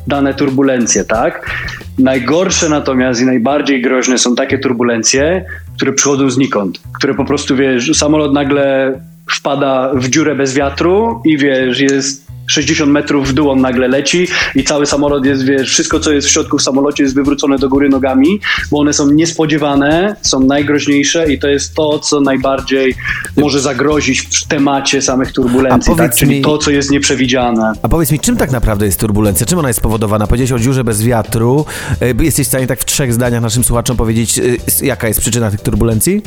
dane 0.07 0.33
turbulencje, 0.33 1.03
tak? 1.03 1.51
Najgorsze 1.99 2.69
natomiast 2.69 3.21
i 3.21 3.25
najbardziej 3.25 3.81
groźne 3.81 4.17
są 4.17 4.35
takie 4.35 4.59
turbulencje, 4.59 5.45
które 5.81 5.93
przychodzą 5.93 6.29
znikąd, 6.29 6.81
które 6.93 7.13
po 7.13 7.25
prostu, 7.25 7.55
wiesz, 7.55 7.97
samolot 7.97 8.33
nagle 8.33 8.93
wpada 9.29 9.91
w 9.93 10.09
dziurę 10.09 10.35
bez 10.35 10.53
wiatru 10.53 11.21
i 11.25 11.37
wiesz, 11.37 11.79
jest 11.79 12.30
60 12.47 12.91
metrów 12.91 13.27
w 13.29 13.33
dół 13.33 13.49
on 13.49 13.61
nagle 13.61 13.87
leci 13.87 14.27
i 14.55 14.63
cały 14.63 14.85
samolot 14.85 15.25
jest, 15.25 15.43
wiesz, 15.45 15.69
wszystko 15.69 15.99
co 15.99 16.11
jest 16.11 16.27
w 16.27 16.31
środku 16.31 16.57
w 16.57 16.61
samolocie 16.61 17.03
jest 17.03 17.15
wywrócone 17.15 17.57
do 17.57 17.69
góry 17.69 17.89
nogami, 17.89 18.39
bo 18.71 18.79
one 18.79 18.93
są 18.93 19.11
niespodziewane, 19.11 20.15
są 20.21 20.39
najgroźniejsze 20.39 21.33
i 21.33 21.39
to 21.39 21.47
jest 21.47 21.73
to, 21.75 21.99
co 21.99 22.21
najbardziej 22.21 22.95
może 23.37 23.59
zagrozić 23.59 24.19
w 24.21 24.47
temacie 24.47 25.01
samych 25.01 25.31
turbulencji, 25.31 25.95
tak? 25.95 26.15
czyli 26.15 26.31
mi- 26.35 26.41
to, 26.41 26.57
co 26.57 26.71
jest 26.71 26.91
nieprzewidziane. 26.91 27.73
A 27.81 27.89
powiedz 27.89 28.11
mi, 28.11 28.19
czym 28.19 28.37
tak 28.37 28.51
naprawdę 28.51 28.85
jest 28.85 28.99
turbulencja? 28.99 29.45
Czym 29.45 29.59
ona 29.59 29.67
jest 29.69 29.79
spowodowana? 29.79 30.27
Powiedziałeś 30.27 30.51
o 30.51 30.59
dziurze 30.59 30.83
bez 30.83 31.03
wiatru. 31.03 31.65
E, 32.01 32.23
Jesteś 32.23 32.45
w 32.45 32.49
stanie 32.49 32.67
tak 32.67 32.79
w 32.79 32.85
trzech 32.85 33.13
zdaniach 33.13 33.41
naszym 33.41 33.63
słuchaczom 33.63 33.97
powiedzieć, 33.97 34.39
s- 34.67 34.81
jaka 34.81 35.07
jest 35.07 35.19
przyczyna 35.19 35.51
tych 35.51 35.61
turbulencji? 35.61 36.21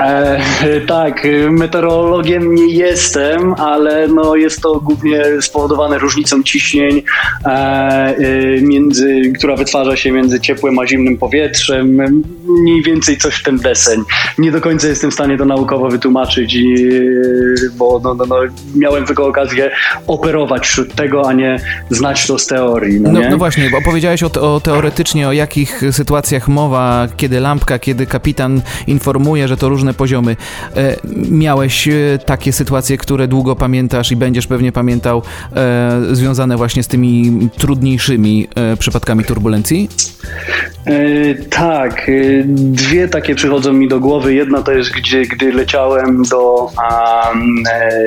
E, 0.00 0.40
tak, 0.86 1.26
meteorologiem 1.50 2.54
nie 2.54 2.66
jestem, 2.66 3.54
ale 3.54 4.08
no 4.08 4.36
jest 4.36 4.60
to 4.60 4.80
głównie 4.80 5.22
spowodowane 5.40 5.98
różnicą 5.98 6.42
ciśnień, 6.42 7.02
e, 7.44 7.48
e, 7.48 8.16
między, 8.62 9.32
która 9.38 9.56
wytwarza 9.56 9.96
się 9.96 10.12
między 10.12 10.40
ciepłym 10.40 10.78
a 10.78 10.86
zimnym 10.86 11.18
powietrzem. 11.18 11.98
Mniej 12.62 12.82
więcej 12.82 13.16
coś 13.16 13.34
w 13.34 13.42
ten 13.42 13.56
deseń. 13.56 14.02
Nie 14.38 14.52
do 14.52 14.60
końca 14.60 14.88
jestem 14.88 15.10
w 15.10 15.14
stanie 15.14 15.38
to 15.38 15.44
naukowo 15.44 15.88
wytłumaczyć, 15.88 16.54
i, 16.54 16.74
bo 17.76 18.00
no, 18.04 18.14
no, 18.14 18.26
no, 18.26 18.36
miałem 18.76 19.06
tylko 19.06 19.26
okazję 19.26 19.70
operować 20.06 20.66
wśród 20.66 20.94
tego, 20.94 21.28
a 21.28 21.32
nie 21.32 21.56
znać 21.90 22.26
to 22.26 22.38
z 22.38 22.46
teorii. 22.46 23.00
No, 23.00 23.12
No, 23.12 23.20
no 23.30 23.38
właśnie, 23.38 23.70
bo 23.70 23.78
opowiedziałeś 23.78 24.22
o, 24.22 24.54
o 24.54 24.60
teoretycznie 24.60 25.28
o 25.28 25.32
jakich 25.32 25.82
sytuacjach 25.90 26.48
mowa, 26.48 27.08
kiedy 27.16 27.40
lampka, 27.40 27.78
kiedy 27.78 28.06
kapitan 28.06 28.62
informuje, 28.86 29.48
że 29.48 29.56
to 29.56 29.68
różne 29.68 29.89
poziomy. 29.94 30.36
E, 30.76 30.96
miałeś 31.30 31.88
e, 31.88 31.92
takie 32.26 32.52
sytuacje, 32.52 32.98
które 32.98 33.28
długo 33.28 33.56
pamiętasz 33.56 34.12
i 34.12 34.16
będziesz 34.16 34.46
pewnie 34.46 34.72
pamiętał, 34.72 35.22
e, 35.56 36.00
związane 36.12 36.56
właśnie 36.56 36.82
z 36.82 36.88
tymi 36.88 37.48
trudniejszymi 37.58 38.48
przypadkami 38.78 39.24
turbulencji? 39.24 39.88
Tak, 41.50 42.10
dwie 42.44 43.08
takie 43.08 43.34
przychodzą 43.34 43.72
mi 43.72 43.88
do 43.88 44.00
głowy. 44.00 44.34
Jedna 44.34 44.62
to 44.62 44.72
jest, 44.72 44.92
gdzie, 44.92 45.22
gdy 45.22 45.52
leciałem 45.52 46.22
do 46.22 46.70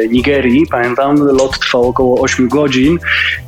Nigerii, 0.10 0.67
pamiętam, 0.72 1.15
lot 1.15 1.60
trwał 1.60 1.84
około 1.84 2.22
8 2.22 2.48
godzin 2.48 3.00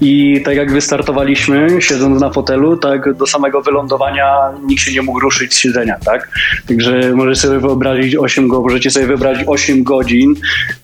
i 0.02 0.42
tak 0.46 0.56
jak 0.56 0.72
wystartowaliśmy, 0.72 1.68
siedząc 1.80 2.22
na 2.22 2.30
fotelu, 2.30 2.78
tak 2.78 3.14
do 3.14 3.28
samego 3.28 3.62
wylądowania 3.62 4.36
nikt 4.68 4.82
się 4.82 4.94
nie 4.94 5.02
mógł 5.02 5.20
ruszyć 5.20 5.54
z 5.54 5.58
siedzenia, 5.58 5.96
tak? 6.06 6.30
Także 6.68 7.12
możecie 7.16 7.42
sobie 7.42 7.60
wyobrazić 7.60 8.15
8 8.18 8.48
go, 8.48 8.62
możecie 8.62 8.92
sobie 8.92 9.08
wyobrazić 9.08 9.44
8 9.48 9.84
godzin 9.84 10.36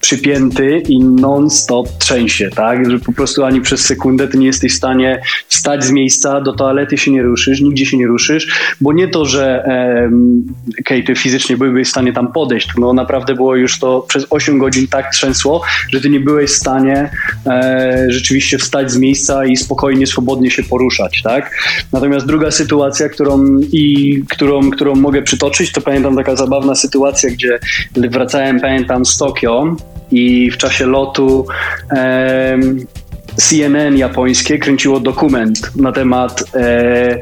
przypięty 0.02 0.84
i 0.89 1.00
non-stop 1.00 1.88
trzęsie, 2.00 2.50
tak? 2.56 2.91
Że 2.91 3.00
po 3.00 3.13
prostu 3.13 3.44
ani 3.44 3.62
przez 3.62 3.82
sekundę 3.82 4.28
ty 4.28 4.38
nie 4.38 4.48
jesteś 4.48 4.74
w 4.74 4.76
stanie 4.76 5.22
wstać 5.48 5.84
z 5.84 5.91
miejsca, 5.91 6.41
do 6.41 6.54
toalety 6.54 6.98
się 6.98 7.12
nie 7.12 7.24
ruszysz, 7.24 7.62
nigdzie 7.62 7.86
się 7.86 7.98
nie 7.98 8.08
ruszysz, 8.08 8.76
bo 8.82 8.94
nie 8.94 9.08
to, 9.08 9.26
że 9.26 9.63
okej, 10.80 11.04
ty 11.04 11.15
fizycznie 11.15 11.58
byłbyś 11.58 11.88
w 11.88 11.91
stanie 11.91 12.13
tam 12.13 12.32
podejść, 12.32 12.67
no 12.78 12.94
naprawdę 12.94 13.36
było 13.36 13.56
już 13.56 13.80
to 13.80 14.06
przez 14.08 14.28
8 14.30 14.58
godzin 14.58 14.88
tak 14.88 15.12
trzęsło, 15.12 15.62
że 15.94 16.02
ty 16.02 16.10
nie 16.10 16.20
byłeś 16.20 16.52
w 16.52 16.56
stanie 16.56 17.10
e, 17.46 18.06
rzeczywiście 18.10 18.58
wstać 18.58 18.91
z 18.91 18.98
miejsca 18.98 19.46
i 19.46 19.58
spokojnie, 19.58 20.08
swobodnie 20.08 20.52
się 20.52 20.63
poruszać, 20.63 21.22
tak? 21.22 21.58
Natomiast 21.94 22.26
druga 22.26 22.52
sytuacja, 22.52 23.10
którą 23.10 23.60
i 23.72 24.24
którą, 24.30 24.72
którą 24.72 24.96
mogę 24.96 25.22
przytoczyć, 25.22 25.72
to 25.72 25.82
pamiętam 25.82 26.15
taka 26.15 26.36
zabawna 26.36 26.76
sytuacja, 26.76 27.20
gdzie 27.27 27.60
wracałem, 27.95 28.60
pamiętam, 28.60 29.05
z 29.05 29.17
Tokio 29.17 29.75
i 30.12 30.51
w 30.51 30.57
czasie 30.57 30.86
lotu 30.86 31.47
em, 31.89 32.86
CNN 33.36 33.97
japońskie 33.97 34.60
kręciło 34.60 34.99
dokument 34.99 35.75
na 35.75 35.91
temat, 35.91 36.43
e, 36.55 37.17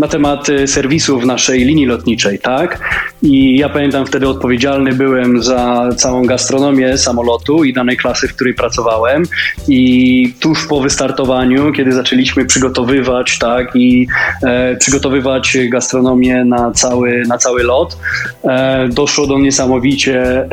na 0.00 0.08
temat 0.08 0.48
e, 0.48 0.66
serwisów 0.66 1.24
naszej 1.24 1.64
linii 1.64 1.86
lotniczej, 1.86 2.38
tak? 2.38 2.80
I 3.22 3.58
ja 3.58 3.68
pamiętam 3.68 4.06
wtedy 4.06 4.28
odpowiedzialny 4.28 4.92
byłem 4.92 5.42
za 5.42 5.88
całą 5.96 6.26
gastronomię 6.26 6.98
samolotu 6.98 7.64
i 7.64 7.72
danej 7.72 7.96
klasy, 7.96 8.28
w 8.28 8.34
której 8.34 8.54
pracowałem. 8.54 9.22
I 9.68 10.34
tuż 10.40 10.66
po 10.66 10.80
wystartowaniu, 10.80 11.72
kiedy 11.72 11.92
zaczęliśmy 11.92 12.44
przygotowywać, 12.44 13.38
tak, 13.38 13.76
i 13.76 14.06
e, 14.42 14.76
przygotowywać 14.76 15.58
gastronomię 15.68 16.44
na 16.44 16.70
cały, 16.70 17.22
na 17.28 17.38
cały 17.38 17.62
lot, 17.62 17.98
e, 18.44 18.88
doszło 18.88 19.26
do 19.26 19.38
niesamowicie 19.38 20.22
e, 20.22 20.48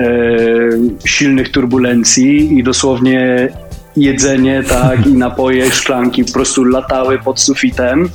silnych 1.05 1.51
turbulencji 1.51 2.59
i 2.59 2.63
dosłownie 2.63 3.49
jedzenie, 3.97 4.63
tak, 4.69 5.07
i 5.07 5.13
napoje, 5.13 5.71
szklanki 5.71 6.25
po 6.25 6.31
prostu 6.31 6.63
latały 6.63 7.19
pod 7.19 7.39
sufitem. 7.39 8.09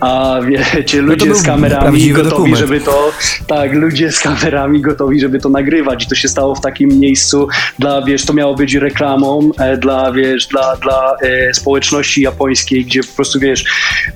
A 0.00 0.40
wiecie, 0.46 0.98
to 0.98 1.04
ludzie 1.04 1.26
był 1.26 1.34
z 1.34 1.42
kamerami 1.42 2.10
gotowi, 2.10 2.30
dokument. 2.30 2.58
żeby 2.58 2.80
to. 2.80 3.12
Tak, 3.46 3.72
ludzie 3.72 4.12
z 4.12 4.20
kamerami 4.20 4.80
gotowi, 4.80 5.20
żeby 5.20 5.40
to 5.40 5.48
nagrywać. 5.48 6.04
I 6.04 6.08
to 6.08 6.14
się 6.14 6.28
stało 6.28 6.54
w 6.54 6.60
takim 6.60 7.00
miejscu 7.00 7.48
dla, 7.78 8.02
wiesz, 8.02 8.26
to 8.26 8.32
miało 8.32 8.54
być 8.54 8.74
reklamą 8.74 9.50
e, 9.58 9.76
dla, 9.76 10.12
wiesz, 10.12 10.46
dla, 10.46 10.76
dla 10.76 11.16
e, 11.22 11.54
społeczności 11.54 12.22
japońskiej, 12.22 12.84
gdzie 12.84 13.02
po 13.02 13.16
prostu, 13.16 13.40
wiesz, 13.40 13.64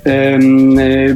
e, 0.07 0.39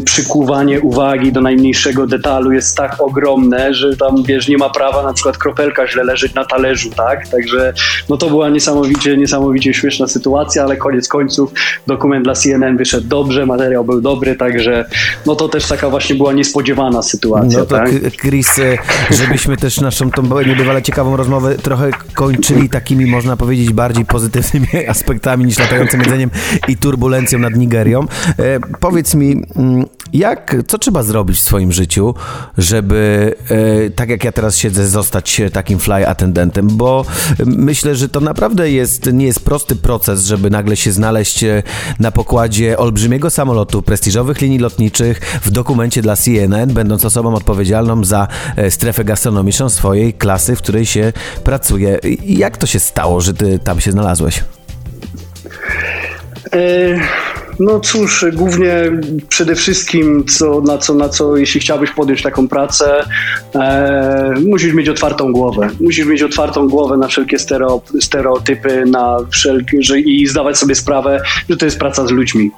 przykuwanie 0.04 0.80
uwagi 0.80 1.32
do 1.32 1.40
najmniejszego 1.40 2.06
detalu 2.06 2.52
jest 2.52 2.76
tak 2.76 3.02
ogromne, 3.02 3.74
że 3.74 3.96
tam, 3.96 4.22
wiesz, 4.22 4.48
nie 4.48 4.58
ma 4.58 4.70
prawa 4.70 5.02
na 5.02 5.12
przykład 5.12 5.38
kropelka 5.38 5.86
źle 5.86 6.04
leżeć 6.04 6.34
na 6.34 6.44
talerzu, 6.44 6.90
tak? 6.90 7.28
Także, 7.28 7.72
no 8.08 8.16
to 8.16 8.28
była 8.28 8.48
niesamowicie, 8.48 9.16
niesamowicie 9.16 9.74
śmieszna 9.74 10.06
sytuacja, 10.06 10.62
ale 10.62 10.76
koniec 10.76 11.08
końców 11.08 11.52
dokument 11.86 12.24
dla 12.24 12.34
CNN 12.34 12.76
wyszedł 12.76 13.08
dobrze, 13.08 13.46
materiał 13.46 13.84
był 13.84 14.00
dobry, 14.00 14.36
także, 14.54 14.84
no 15.26 15.36
to 15.36 15.48
też 15.48 15.66
taka 15.68 15.90
właśnie 15.90 16.16
była 16.16 16.32
niespodziewana 16.32 17.02
sytuacja, 17.02 17.58
No 17.58 17.66
to 17.66 17.76
tak? 17.76 17.90
Chris, 18.20 18.58
e, 18.58 18.78
żebyśmy 19.10 19.56
też 19.56 19.80
naszą 19.80 20.10
tą 20.10 20.22
niebywale 20.46 20.82
ciekawą 20.82 21.16
rozmowę 21.16 21.54
trochę 21.54 21.90
kończyli 22.14 22.68
takimi, 22.68 23.06
można 23.06 23.36
powiedzieć, 23.36 23.72
bardziej 23.72 24.04
pozytywnymi 24.04 24.68
aspektami 24.88 25.44
niż 25.44 25.58
latającym 25.58 26.00
jedzeniem 26.00 26.30
i 26.68 26.76
turbulencją 26.76 27.38
nad 27.38 27.56
Nigerią. 27.56 28.00
E, 28.00 28.60
powiedz 28.80 29.14
mi, 29.14 29.42
mm, 29.56 29.86
jak, 30.14 30.56
co 30.66 30.78
trzeba 30.78 31.02
zrobić 31.02 31.36
w 31.36 31.42
swoim 31.42 31.72
życiu, 31.72 32.14
żeby, 32.58 33.34
e, 33.86 33.90
tak 33.90 34.08
jak 34.08 34.24
ja 34.24 34.32
teraz 34.32 34.56
siedzę, 34.56 34.86
zostać 34.86 35.40
takim 35.52 35.78
fly 35.78 36.08
attendentem, 36.08 36.68
bo 36.68 37.04
myślę, 37.46 37.94
że 37.94 38.08
to 38.08 38.20
naprawdę 38.20 38.70
jest, 38.70 39.12
nie 39.12 39.26
jest 39.26 39.44
prosty 39.44 39.76
proces, 39.76 40.24
żeby 40.24 40.50
nagle 40.50 40.76
się 40.76 40.92
znaleźć 40.92 41.44
e, 41.44 41.62
na 41.98 42.12
pokładzie 42.12 42.78
olbrzymiego 42.78 43.30
samolotu, 43.30 43.82
prestiżowych 43.82 44.40
linii 44.40 44.58
lotniczych 44.58 45.20
w 45.42 45.50
dokumencie 45.50 46.02
dla 46.02 46.16
CNN, 46.16 46.72
będąc 46.74 47.04
osobą 47.04 47.34
odpowiedzialną 47.34 48.04
za 48.04 48.28
e, 48.56 48.70
strefę 48.70 49.04
gastronomiczną 49.04 49.68
swojej 49.68 50.14
klasy, 50.14 50.56
w 50.56 50.62
której 50.62 50.86
się 50.86 51.12
pracuje. 51.44 51.98
Jak 52.24 52.56
to 52.56 52.66
się 52.66 52.80
stało, 52.80 53.20
że 53.20 53.34
ty 53.34 53.58
tam 53.58 53.80
się 53.80 53.92
znalazłeś? 53.92 54.44
E, 56.52 57.33
No 57.60 57.80
cóż, 57.80 58.26
głównie 58.32 58.74
przede 59.28 59.54
wszystkim, 59.54 60.24
co, 60.24 60.60
na, 60.60 60.78
co, 60.78 60.94
na 60.94 61.08
co, 61.08 61.36
jeśli 61.36 61.60
chciałbyś 61.60 61.90
podjąć 61.90 62.22
taką 62.22 62.48
pracę, 62.48 63.04
e, 63.54 64.34
musisz 64.46 64.74
mieć 64.74 64.88
otwartą 64.88 65.32
głowę. 65.32 65.68
Musisz 65.80 66.06
mieć 66.06 66.22
otwartą 66.22 66.68
głowę 66.68 66.96
na 66.96 67.08
wszelkie 67.08 67.38
stereo, 67.38 67.82
stereotypy 68.00 68.84
na 68.86 69.16
wszelkie, 69.30 69.82
że, 69.82 70.00
i 70.00 70.26
zdawać 70.26 70.58
sobie 70.58 70.74
sprawę, 70.74 71.20
że 71.50 71.56
to 71.56 71.64
jest 71.64 71.78
praca 71.78 72.06
z 72.06 72.10
ludźmi. 72.10 72.50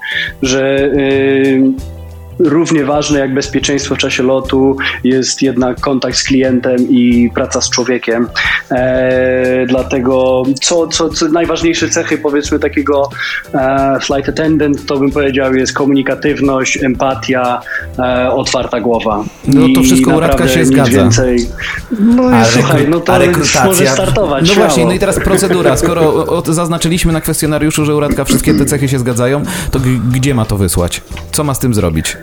Że 0.43 0.85
e, 0.85 1.96
Równie 2.39 2.85
ważne 2.85 3.19
jak 3.19 3.35
bezpieczeństwo 3.35 3.95
w 3.95 3.99
czasie 3.99 4.23
lotu 4.23 4.77
jest 5.05 5.43
jednak 5.43 5.81
kontakt 5.81 6.17
z 6.17 6.25
klientem 6.25 6.77
i 6.91 7.31
praca 7.35 7.61
z 7.61 7.71
człowiekiem. 7.71 8.29
E, 8.71 9.67
dlatego 9.69 10.43
co, 10.63 10.87
co, 10.87 11.09
co 11.09 11.29
najważniejsze 11.29 11.89
cechy 11.89 12.19
powiedzmy 12.19 12.59
takiego 12.59 13.09
e, 13.55 13.99
flight 14.01 14.29
attendant 14.29 14.87
to 14.87 14.99
bym 14.99 15.11
powiedział 15.11 15.55
jest 15.55 15.73
komunikatywność, 15.73 16.83
empatia, 16.83 17.61
e, 17.99 18.31
otwarta 18.31 18.81
głowa. 18.81 19.25
No 19.49 19.67
to 19.75 19.81
I 19.81 19.85
wszystko 19.85 20.17
u 20.17 20.21
Radka 20.21 20.49
się 20.49 20.65
zgadza. 20.65 20.91
Więcej. 20.91 21.49
No 22.01 22.23
A 22.23 22.45
słuchaj, 22.45 22.87
no 22.89 23.01
to 23.01 23.13
może 23.65 23.87
startować. 23.87 24.49
No 24.49 24.55
śmiało. 24.55 24.67
właśnie, 24.67 24.85
no 24.85 24.93
i 24.93 24.99
teraz 24.99 25.21
procedura. 25.21 25.77
Skoro 25.77 26.03
o, 26.03 26.27
o, 26.27 26.53
zaznaczyliśmy 26.53 27.13
na 27.13 27.21
kwestionariuszu, 27.21 27.85
że 27.85 27.95
u 27.95 28.01
Radka 28.01 28.25
wszystkie 28.25 28.55
te 28.55 28.65
cechy 28.65 28.89
się 28.89 28.99
zgadzają, 28.99 29.43
to 29.71 29.81
gdzie 30.13 30.35
ma 30.35 30.45
to 30.45 30.57
wysłać? 30.57 31.01
Co 31.33 31.45
ma 31.45 31.55
z 31.55 31.59
tym 31.59 31.75
zrobić? 31.75 32.17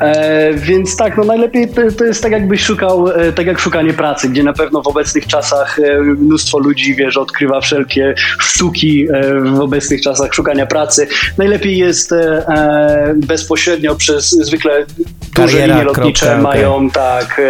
E, 0.00 0.54
więc 0.54 0.96
tak, 0.96 1.16
no 1.16 1.24
najlepiej 1.24 1.68
to, 1.68 1.82
to 1.98 2.04
jest 2.04 2.22
tak 2.22 2.32
jakbyś 2.32 2.62
szukał, 2.62 3.08
e, 3.08 3.32
tak 3.32 3.46
jak 3.46 3.58
szukanie 3.58 3.92
pracy, 3.92 4.28
gdzie 4.28 4.42
na 4.42 4.52
pewno 4.52 4.82
w 4.82 4.86
obecnych 4.86 5.26
czasach 5.26 5.78
e, 5.78 6.00
mnóstwo 6.02 6.58
ludzi, 6.58 6.94
wiesz, 6.94 7.16
odkrywa 7.16 7.60
wszelkie 7.60 8.14
sztuki 8.38 9.06
e, 9.12 9.40
w 9.40 9.60
obecnych 9.60 10.02
czasach 10.02 10.34
szukania 10.34 10.66
pracy. 10.66 11.06
Najlepiej 11.38 11.78
jest 11.78 12.12
e, 12.12 12.48
e, 12.48 13.14
bezpośrednio 13.16 13.94
przez 13.94 14.30
zwykle 14.30 14.86
duże 15.34 15.46
Kariera, 15.46 15.66
linie 15.66 15.84
lotnicze 15.84 16.26
kropka, 16.26 16.42
mają 16.42 16.90
tak, 16.90 17.40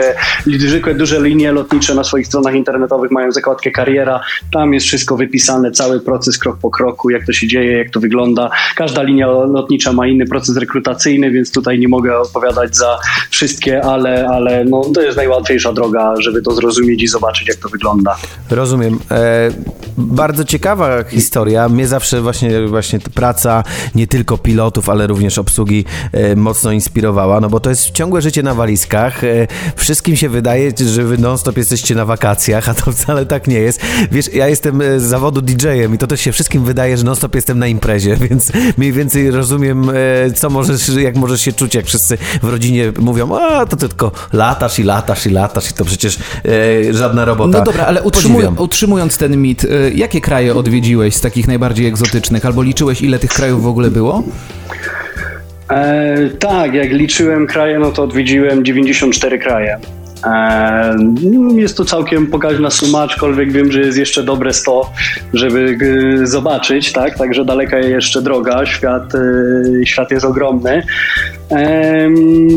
e, 0.47 0.59
zwykłe 0.59 0.95
duże 0.95 1.21
linie 1.21 1.53
lotnicze 1.53 1.95
na 1.95 2.05
swoich 2.05 2.27
stronach 2.27 2.55
internetowych 2.55 3.11
mają 3.11 3.33
zakładkę 3.33 3.71
kariera, 3.71 4.21
tam 4.53 4.75
jest 4.75 4.87
wszystko 4.87 5.17
wypisane, 5.17 5.71
cały 5.71 6.01
proces 6.01 6.39
krok 6.39 6.59
po 6.59 6.71
kroku, 6.71 7.11
jak 7.11 7.27
to 7.27 7.33
się 7.33 7.47
dzieje, 7.47 7.79
jak 7.79 7.91
to 7.91 8.01
wygląda. 8.01 8.51
Każda 8.77 9.03
linia 9.03 9.27
lotnicza 9.27 9.93
ma 9.93 10.07
inny 10.07 10.27
proces 10.27 10.57
rekrutacyjny, 10.57 11.31
więc 11.31 11.53
tutaj 11.53 11.79
nie 11.79 11.89
mogę 11.89 12.19
odpowiadać 12.45 12.77
za 12.77 12.99
wszystkie, 13.31 13.85
ale, 13.85 14.27
ale 14.27 14.65
no, 14.65 14.83
to 14.95 15.03
jest 15.03 15.17
najłatwiejsza 15.17 15.73
droga, 15.73 16.15
żeby 16.19 16.43
to 16.43 16.51
zrozumieć 16.51 17.03
i 17.03 17.07
zobaczyć, 17.07 17.49
jak 17.49 17.57
to 17.57 17.69
wygląda. 17.69 18.17
Rozumiem. 18.51 18.99
E, 19.11 19.51
bardzo 19.97 20.45
ciekawa 20.45 21.05
historia. 21.05 21.69
Mnie 21.69 21.87
zawsze 21.87 22.21
właśnie, 22.21 22.67
właśnie 22.67 22.99
praca 22.99 23.63
nie 23.95 24.07
tylko 24.07 24.39
pilotów, 24.39 24.89
ale 24.89 25.07
również 25.07 25.39
obsługi 25.39 25.85
e, 26.13 26.37
mocno 26.37 26.73
inspirowała, 26.73 27.41
no 27.41 27.49
bo 27.49 27.61
to 27.61 27.71
jest 27.71 27.91
ciągłe 27.91 28.23
życie 28.23 28.43
na 28.43 28.55
walizkach. 28.55 29.25
E, 29.25 29.47
wszystkim 29.77 30.17
się 30.17 30.29
wydaje, 30.29 30.73
że 30.87 31.05
wy 31.05 31.19
non-stop 31.19 31.57
jesteście 31.57 31.95
na 31.95 32.05
wakacjach, 32.05 32.69
a 32.71 32.75
to 32.75 32.93
wcale 32.93 33.27
tak 33.27 33.47
nie 33.47 33.59
jest. 33.59 33.81
Wiesz, 34.13 34.35
ja 34.35 34.49
jestem 34.49 34.81
e, 34.81 35.01
z 35.01 35.03
zawodu 35.03 35.43
DJ-em 35.43 35.95
i 35.95 35.99
to 35.99 36.07
też 36.07 36.21
się 36.21 36.33
wszystkim 36.33 36.65
wydaje, 36.65 36.97
że 36.97 37.05
non-stop 37.05 37.35
jestem 37.35 37.59
na 37.59 37.67
imprezie, 37.67 38.17
więc 38.31 38.53
mniej 38.79 38.93
więcej 38.93 39.31
rozumiem, 39.31 39.91
e, 39.91 39.95
co 40.35 40.51
możesz, 40.51 40.89
jak 40.89 41.17
możesz 41.17 41.41
się 41.41 41.53
czuć, 41.53 41.75
jak 41.75 41.87
wszyscy 41.87 42.19
w 42.43 42.49
rodzinie 42.49 42.93
mówią, 42.99 43.37
a 43.37 43.67
to 43.67 43.77
ty 43.77 43.89
tylko 43.89 44.13
latasz 44.33 44.79
i 44.79 44.83
latasz 44.83 45.27
i 45.27 45.31
latasz 45.31 45.71
i 45.71 45.75
to 45.75 45.85
przecież 45.85 46.19
e, 46.89 46.93
żadna 46.93 47.25
robota. 47.25 47.59
No 47.59 47.65
dobra, 47.65 47.87
ale 47.87 48.03
utrzymuj, 48.03 48.45
utrzymując 48.59 49.19
ten 49.19 49.37
mit, 49.37 49.65
y, 49.65 49.93
jakie 49.95 50.21
kraje 50.21 50.55
odwiedziłeś 50.55 51.15
z 51.15 51.21
takich 51.21 51.49
najbardziej 51.49 51.87
egzotycznych? 51.87 52.47
Albo 52.47 52.63
liczyłeś, 52.63 53.03
ile 53.03 53.19
tych 53.19 53.31
krajów 53.31 53.63
w 53.63 53.67
ogóle 53.67 53.91
było? 53.91 54.23
E, 55.71 56.29
tak, 56.39 56.75
jak 56.75 56.91
liczyłem 56.91 57.47
kraje, 57.47 57.79
no 57.79 57.93
to 57.93 58.03
odwiedziłem 58.03 58.65
94 58.65 59.39
kraje. 59.39 59.79
E, 60.27 60.97
jest 61.55 61.77
to 61.77 61.85
całkiem 61.85 62.27
pokaźna 62.27 62.71
suma, 62.71 63.03
aczkolwiek 63.03 63.53
wiem, 63.53 63.73
że 63.73 63.81
jest 63.81 63.99
jeszcze 63.99 64.23
dobre 64.23 64.53
100, 64.53 64.91
żeby 65.33 65.77
g, 65.77 65.87
zobaczyć, 66.27 66.93
tak? 66.93 67.19
Także 67.19 67.45
daleka 67.45 67.79
jeszcze 67.79 68.23
droga, 68.23 68.67
świat, 68.67 69.15
e, 69.15 69.87
świat 69.87 70.11
jest 70.11 70.25
ogromny. 70.25 70.83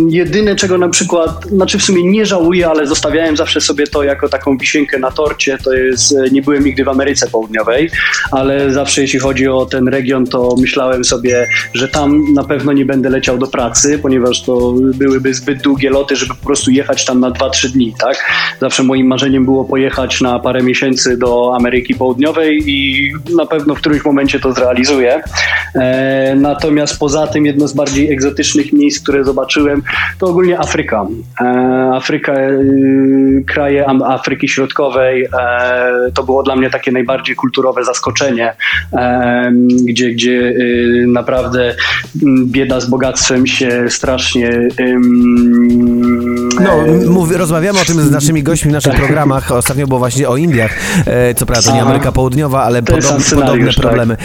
Jedyne, 0.10 0.56
czego 0.56 0.78
na 0.78 0.90
przykład, 0.90 1.46
znaczy 1.46 1.78
w 1.78 1.84
sumie 1.84 2.04
nie 2.04 2.26
żałuję, 2.26 2.68
ale 2.68 2.88
zostawiałem 2.88 3.38
zawsze 3.38 3.62
sobie 3.62 3.88
to 3.88 4.04
jako 4.04 4.30
taką 4.30 4.58
wisienkę 4.58 5.00
na 5.00 5.12
torcie, 5.12 5.58
to 5.64 5.74
jest, 5.74 6.12
e, 6.12 6.30
nie 6.32 6.42
byłem 6.42 6.66
nigdy 6.66 6.84
w 6.84 6.90
Ameryce 6.90 7.28
Południowej, 7.28 7.90
ale 8.32 8.74
zawsze 8.74 9.02
jeśli 9.02 9.20
chodzi 9.20 9.48
o 9.48 9.66
ten 9.66 9.88
region, 9.88 10.26
to 10.26 10.56
myślałem 10.62 11.06
sobie, 11.06 11.48
że 11.74 11.88
tam 11.88 12.34
na 12.34 12.44
pewno 12.44 12.74
nie 12.74 12.86
będę 12.86 13.10
leciał 13.10 13.38
do 13.38 13.48
pracy, 13.48 14.00
ponieważ 14.00 14.44
to 14.44 14.74
byłyby 14.96 15.34
zbyt 15.34 15.62
długie 15.62 15.90
loty, 15.90 16.16
żeby 16.16 16.36
po 16.36 16.46
prostu 16.46 16.72
jechać 16.72 17.06
tam 17.06 17.20
na 17.20 17.32
2-3 17.32 17.70
dni, 17.70 17.94
tak? 18.00 18.26
Zawsze 18.62 18.84
moim 18.84 19.08
marzeniem 19.08 19.46
było 19.46 19.66
pojechać 19.66 20.22
na 20.22 20.40
parę 20.40 20.64
miesięcy 20.64 21.18
do 21.18 21.56
Ameryki 21.56 21.96
Południowej 21.96 22.64
i 22.66 23.12
na 23.36 23.46
pewno 23.46 23.76
w 23.76 23.78
którymś 23.80 24.06
momencie 24.06 24.40
to 24.40 24.54
zrealizuję. 24.54 25.22
E, 25.76 26.36
natomiast 26.36 27.00
poza 27.00 27.28
tym 27.28 27.46
jedno 27.46 27.68
z 27.68 27.74
bardziej 27.74 28.12
egzotycznych 28.12 28.74
miejsc, 28.78 29.04
które 29.04 29.24
zobaczyłem, 29.24 29.82
to 30.20 30.28
ogólnie 30.28 30.60
Afryka. 30.60 31.06
E, 31.42 31.46
Afryka, 31.94 32.34
e, 32.34 32.60
kraje 33.48 33.86
Afryki 33.88 34.48
Środkowej, 34.48 35.24
e, 35.24 36.12
to 36.14 36.24
było 36.24 36.44
dla 36.44 36.56
mnie 36.56 36.70
takie 36.70 36.92
najbardziej 36.92 37.36
kulturowe 37.36 37.84
zaskoczenie, 37.84 38.54
gdzie, 39.86 40.12
gdzie 40.12 40.54
naprawdę 41.08 41.76
m, 42.24 42.46
bieda 42.48 42.80
z 42.80 42.90
bogactwem 42.90 43.48
się 43.48 43.86
strasznie 43.90 44.50
No, 46.62 46.72
mów, 47.10 47.32
rozmawiamy 47.32 47.80
o 47.80 47.86
tym 47.86 48.02
z 48.02 48.12
naszymi 48.12 48.44
gośćmi 48.44 48.72
w 48.72 48.74
naszych 48.74 48.96
programach. 48.96 49.52
Ostatnio 49.52 49.88
było 49.88 50.00
właśnie 50.00 50.30
o 50.30 50.38
Indiach. 50.38 50.72
Co 51.36 51.46
prawda 51.46 51.74
nie. 51.74 51.82
Ameryka 51.82 52.12
Południowa, 52.12 52.64
ale 52.64 52.84
podobne, 52.84 53.20
podobne 53.36 53.68
tak. 53.68 53.76
problemy. 53.76 54.18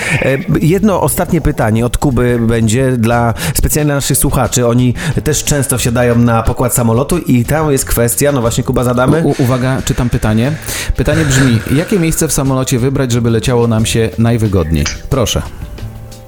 Jedno 0.60 1.00
ostatnie 1.00 1.40
pytanie 1.40 1.86
od 1.86 1.98
Kuby 1.98 2.38
będzie 2.40 2.92
dla 2.92 3.34
specjalnie 3.54 3.86
dla 3.86 3.94
naszych 3.94 4.16
słuchaczy. 4.16 4.41
Oni 4.68 4.94
też 5.24 5.44
często 5.44 5.78
wsiadają 5.78 6.18
na 6.18 6.42
pokład 6.42 6.74
samolotu 6.74 7.18
i 7.18 7.44
tam 7.44 7.72
jest 7.72 7.84
kwestia, 7.84 8.32
no 8.32 8.40
właśnie 8.40 8.64
Kuba 8.64 8.84
zadamy. 8.84 9.22
U, 9.24 9.42
uwaga, 9.42 9.82
czytam 9.84 10.10
pytanie. 10.10 10.52
Pytanie 10.96 11.24
brzmi, 11.24 11.60
jakie 11.76 11.98
miejsce 11.98 12.28
w 12.28 12.32
samolocie 12.32 12.78
wybrać, 12.78 13.12
żeby 13.12 13.30
leciało 13.30 13.66
nam 13.66 13.86
się 13.86 14.10
najwygodniej? 14.18 14.84
Proszę. 15.10 15.42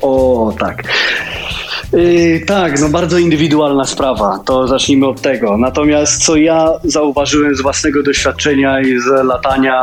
O, 0.02 0.52
tak. 0.58 0.82
Yy, 1.92 2.40
tak, 2.46 2.80
no 2.80 2.88
bardzo 2.88 3.18
indywidualna 3.18 3.84
sprawa, 3.84 4.38
to 4.44 4.68
zacznijmy 4.68 5.06
od 5.06 5.20
tego. 5.20 5.56
Natomiast 5.58 6.24
co 6.24 6.36
ja 6.36 6.70
zauważyłem 6.84 7.54
z 7.54 7.60
własnego 7.60 8.02
doświadczenia 8.02 8.80
i 8.80 9.00
z 9.00 9.24
latania, 9.24 9.82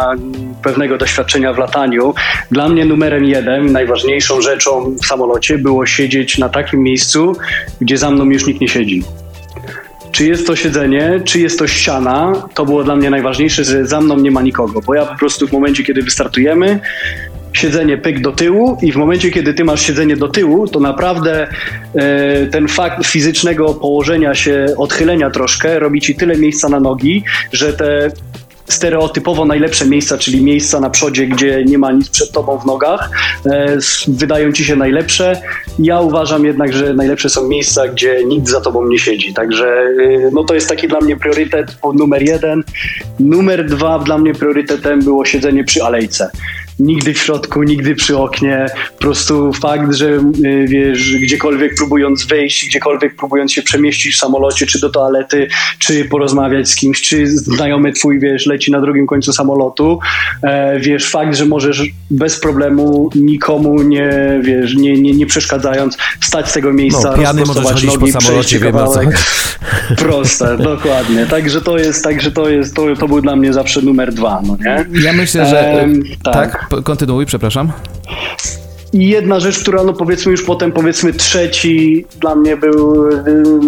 pewnego 0.63 0.97
doświadczenia 0.97 1.53
w 1.53 1.57
lataniu, 1.57 2.13
dla 2.51 2.69
mnie 2.69 2.85
numerem 2.85 3.25
jeden, 3.25 3.71
najważniejszą 3.71 4.41
rzeczą 4.41 4.95
w 5.03 5.05
samolocie 5.05 5.57
było 5.57 5.85
siedzieć 5.85 6.37
na 6.37 6.49
takim 6.49 6.83
miejscu, 6.83 7.35
gdzie 7.81 7.97
za 7.97 8.11
mną 8.11 8.25
już 8.25 8.47
nikt 8.47 8.61
nie 8.61 8.67
siedzi. 8.67 9.03
Czy 10.11 10.25
jest 10.25 10.47
to 10.47 10.55
siedzenie, 10.55 11.21
czy 11.25 11.39
jest 11.39 11.59
to 11.59 11.67
ściana, 11.67 12.33
to 12.53 12.65
było 12.65 12.83
dla 12.83 12.95
mnie 12.95 13.09
najważniejsze, 13.09 13.63
że 13.63 13.85
za 13.85 14.01
mną 14.01 14.17
nie 14.17 14.31
ma 14.31 14.41
nikogo, 14.41 14.81
bo 14.81 14.95
ja 14.95 15.05
po 15.05 15.15
prostu 15.15 15.47
w 15.47 15.51
momencie, 15.51 15.83
kiedy 15.83 16.01
wystartujemy, 16.01 16.79
siedzenie 17.61 17.97
pyk 17.97 18.21
do 18.21 18.31
tyłu 18.31 18.77
i 18.81 18.91
w 18.91 18.95
momencie, 18.95 19.31
kiedy 19.31 19.53
ty 19.53 19.63
masz 19.63 19.81
siedzenie 19.81 20.17
do 20.17 20.27
tyłu, 20.27 20.67
to 20.67 20.79
naprawdę 20.79 21.47
e, 21.95 22.45
ten 22.45 22.67
fakt 22.67 23.05
fizycznego 23.05 23.73
położenia 23.73 24.35
się, 24.35 24.65
odchylenia 24.77 25.29
troszkę 25.29 25.79
robi 25.79 26.01
ci 26.01 26.15
tyle 26.15 26.37
miejsca 26.37 26.69
na 26.69 26.79
nogi, 26.79 27.23
że 27.51 27.73
te 27.73 28.11
stereotypowo 28.71 29.45
najlepsze 29.45 29.85
miejsca, 29.85 30.17
czyli 30.17 30.43
miejsca 30.43 30.79
na 30.79 30.89
przodzie, 30.89 31.27
gdzie 31.27 31.65
nie 31.65 31.77
ma 31.77 31.91
nic 31.91 32.09
przed 32.09 32.31
tobą 32.31 32.57
w 32.57 32.65
nogach, 32.65 33.09
e, 33.45 33.77
wydają 34.07 34.51
ci 34.51 34.65
się 34.65 34.75
najlepsze. 34.75 35.41
Ja 35.79 35.99
uważam 35.99 36.45
jednak, 36.45 36.73
że 36.73 36.93
najlepsze 36.93 37.29
są 37.29 37.47
miejsca, 37.47 37.87
gdzie 37.87 38.25
nikt 38.25 38.47
za 38.47 38.61
tobą 38.61 38.87
nie 38.87 38.99
siedzi. 38.99 39.33
Także 39.33 39.67
e, 39.67 40.31
no 40.33 40.43
to 40.43 40.53
jest 40.53 40.69
taki 40.69 40.87
dla 40.87 40.99
mnie 40.99 41.17
priorytet 41.17 41.77
numer 41.93 42.21
jeden. 42.21 42.63
Numer 43.19 43.65
dwa 43.65 43.99
dla 43.99 44.17
mnie 44.17 44.33
priorytetem 44.33 44.99
było 44.99 45.25
siedzenie 45.25 45.63
przy 45.63 45.83
alejce. 45.83 46.29
Nigdy 46.81 47.13
w 47.13 47.17
środku, 47.17 47.63
nigdy 47.63 47.95
przy 47.95 48.17
oknie. 48.17 48.65
Po 48.97 49.01
prostu 49.01 49.53
fakt, 49.53 49.93
że 49.93 50.07
y, 50.45 50.65
wiesz, 50.67 51.15
gdziekolwiek 51.15 51.75
próbując 51.75 52.25
wyjść, 52.25 52.65
gdziekolwiek 52.65 53.15
próbując 53.15 53.53
się 53.53 53.61
przemieścić 53.61 54.15
w 54.15 54.17
samolocie, 54.17 54.65
czy 54.65 54.79
do 54.79 54.89
toalety, 54.89 55.47
czy 55.79 56.05
porozmawiać 56.05 56.69
z 56.69 56.75
kimś, 56.75 57.01
czy 57.01 57.27
znajomy 57.27 57.93
twój, 57.93 58.19
wiesz, 58.19 58.45
leci 58.45 58.71
na 58.71 58.81
drugim 58.81 59.07
końcu 59.07 59.33
samolotu, 59.33 59.99
e, 60.43 60.79
wiesz, 60.79 61.09
fakt, 61.09 61.35
że 61.35 61.45
możesz 61.45 61.83
bez 62.09 62.39
problemu 62.39 63.09
nikomu 63.15 63.83
nie, 63.83 64.39
wiesz, 64.41 64.75
nie, 64.75 64.93
nie, 64.93 65.13
nie 65.13 65.25
przeszkadzając 65.25 65.97
wstać 66.19 66.49
z 66.49 66.53
tego 66.53 66.73
miejsca, 66.73 67.09
No, 67.11 67.17
pijany 67.17 67.45
możesz 67.45 67.63
chodzić 67.63 67.89
po 67.89 67.99
nogi, 67.99 68.11
samolocie, 68.11 68.47
przejść 68.47 68.63
wiemy 68.63 68.83
o 68.83 68.87
co. 68.87 68.99
Proste, 70.03 70.57
dokładnie. 70.57 71.25
Także 71.25 71.61
to 71.61 71.77
jest, 71.77 72.03
także 72.03 72.31
to 72.31 72.49
jest, 72.49 72.75
to, 72.75 72.95
to 72.95 73.07
był 73.07 73.21
dla 73.21 73.35
mnie 73.35 73.53
zawsze 73.53 73.81
numer 73.81 74.13
dwa, 74.13 74.41
no 74.45 74.57
nie? 74.65 75.03
Ja 75.03 75.13
myślę, 75.13 75.45
że... 75.45 75.87
Tak. 76.23 76.33
tak. 76.33 76.69
Kontynuuj, 76.83 77.25
przepraszam. 77.25 77.71
I 78.93 79.07
jedna 79.07 79.39
rzecz, 79.39 79.59
która 79.59 79.83
no 79.83 79.93
powiedzmy 79.93 80.31
już 80.31 80.43
potem 80.43 80.71
powiedzmy 80.71 81.13
trzeci 81.13 82.05
dla 82.19 82.35
mnie 82.35 82.57
był 82.57 83.09
y, 83.11 83.23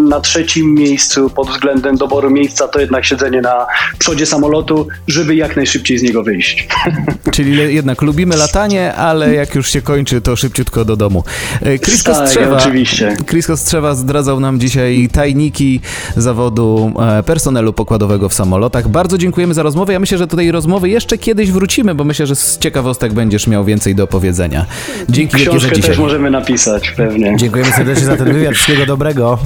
na 0.09 0.19
trzecim 0.19 0.73
miejscu 0.73 1.29
pod 1.29 1.49
względem 1.49 1.97
doboru 1.97 2.29
miejsca, 2.29 2.67
to 2.67 2.79
jednak 2.79 3.05
siedzenie 3.05 3.41
na 3.41 3.65
przodzie 3.99 4.25
samolotu, 4.25 4.87
żeby 5.07 5.35
jak 5.35 5.55
najszybciej 5.55 5.97
z 5.97 6.03
niego 6.03 6.23
wyjść. 6.23 6.67
Czyli 7.33 7.75
jednak 7.75 8.01
lubimy 8.01 8.37
latanie, 8.37 8.93
ale 8.93 9.33
jak 9.33 9.55
już 9.55 9.71
się 9.71 9.81
kończy, 9.81 10.21
to 10.21 10.35
szybciutko 10.35 10.85
do 10.85 10.95
domu. 10.95 11.23
E, 11.61 11.79
Chris 11.79 12.03
Tak, 12.03 12.15
Kostrzewa, 12.15 12.57
oczywiście. 12.57 13.17
Chris 13.29 13.47
Kostrzewa 13.47 13.95
zdradzał 13.95 14.39
nam 14.39 14.59
dzisiaj 14.59 15.09
tajniki 15.11 15.81
zawodu 16.17 16.91
e, 17.19 17.23
personelu 17.23 17.73
pokładowego 17.73 18.29
w 18.29 18.33
samolotach. 18.33 18.87
Bardzo 18.87 19.17
dziękujemy 19.17 19.53
za 19.53 19.63
rozmowę. 19.63 19.93
Ja 19.93 19.99
myślę, 19.99 20.17
że 20.17 20.27
do 20.27 20.37
tej 20.37 20.51
rozmowy 20.51 20.89
jeszcze 20.89 21.17
kiedyś 21.17 21.51
wrócimy, 21.51 21.95
bo 21.95 22.03
myślę, 22.03 22.27
że 22.27 22.35
z 22.35 22.57
ciekawostek 22.57 23.13
będziesz 23.13 23.47
miał 23.47 23.65
więcej 23.65 23.95
do 23.95 24.07
powiedzenia. 24.07 24.65
Dzięki 25.13 25.37
wielkie 25.37 25.51
za 25.51 25.57
Książkę 25.57 25.75
dzisiaj. 25.75 25.89
też 25.89 25.99
możemy 25.99 26.31
napisać, 26.31 26.91
pewnie. 26.91 27.33
Dziękujemy 27.37 27.71
serdecznie 27.71 28.05
za 28.05 28.17
ten 28.17 28.33
wywiad. 28.33 28.53
Wszystkiego 28.53 28.85
dobrego. 28.85 29.39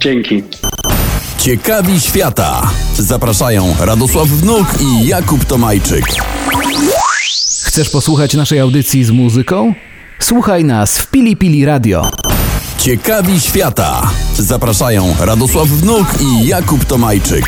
Dzięki. 0.00 0.42
Ciekawi 1.38 2.00
świata. 2.00 2.70
Zapraszają 2.98 3.74
Radosław 3.80 4.28
Wnuk 4.28 4.66
i 4.80 5.06
Jakub 5.06 5.44
Tomajczyk. 5.44 6.04
Chcesz 7.62 7.88
posłuchać 7.90 8.34
naszej 8.34 8.60
audycji 8.60 9.04
z 9.04 9.10
muzyką? 9.10 9.74
Słuchaj 10.18 10.64
nas 10.64 10.98
w 10.98 11.10
Pili 11.10 11.36
Pili 11.36 11.64
Radio. 11.64 12.10
Ciekawi 12.78 13.40
świata. 13.40 14.10
Zapraszają 14.38 15.14
Radosław 15.20 15.68
Wnuk 15.68 16.06
i 16.20 16.46
Jakub 16.46 16.84
Tomajczyk. 16.84 17.44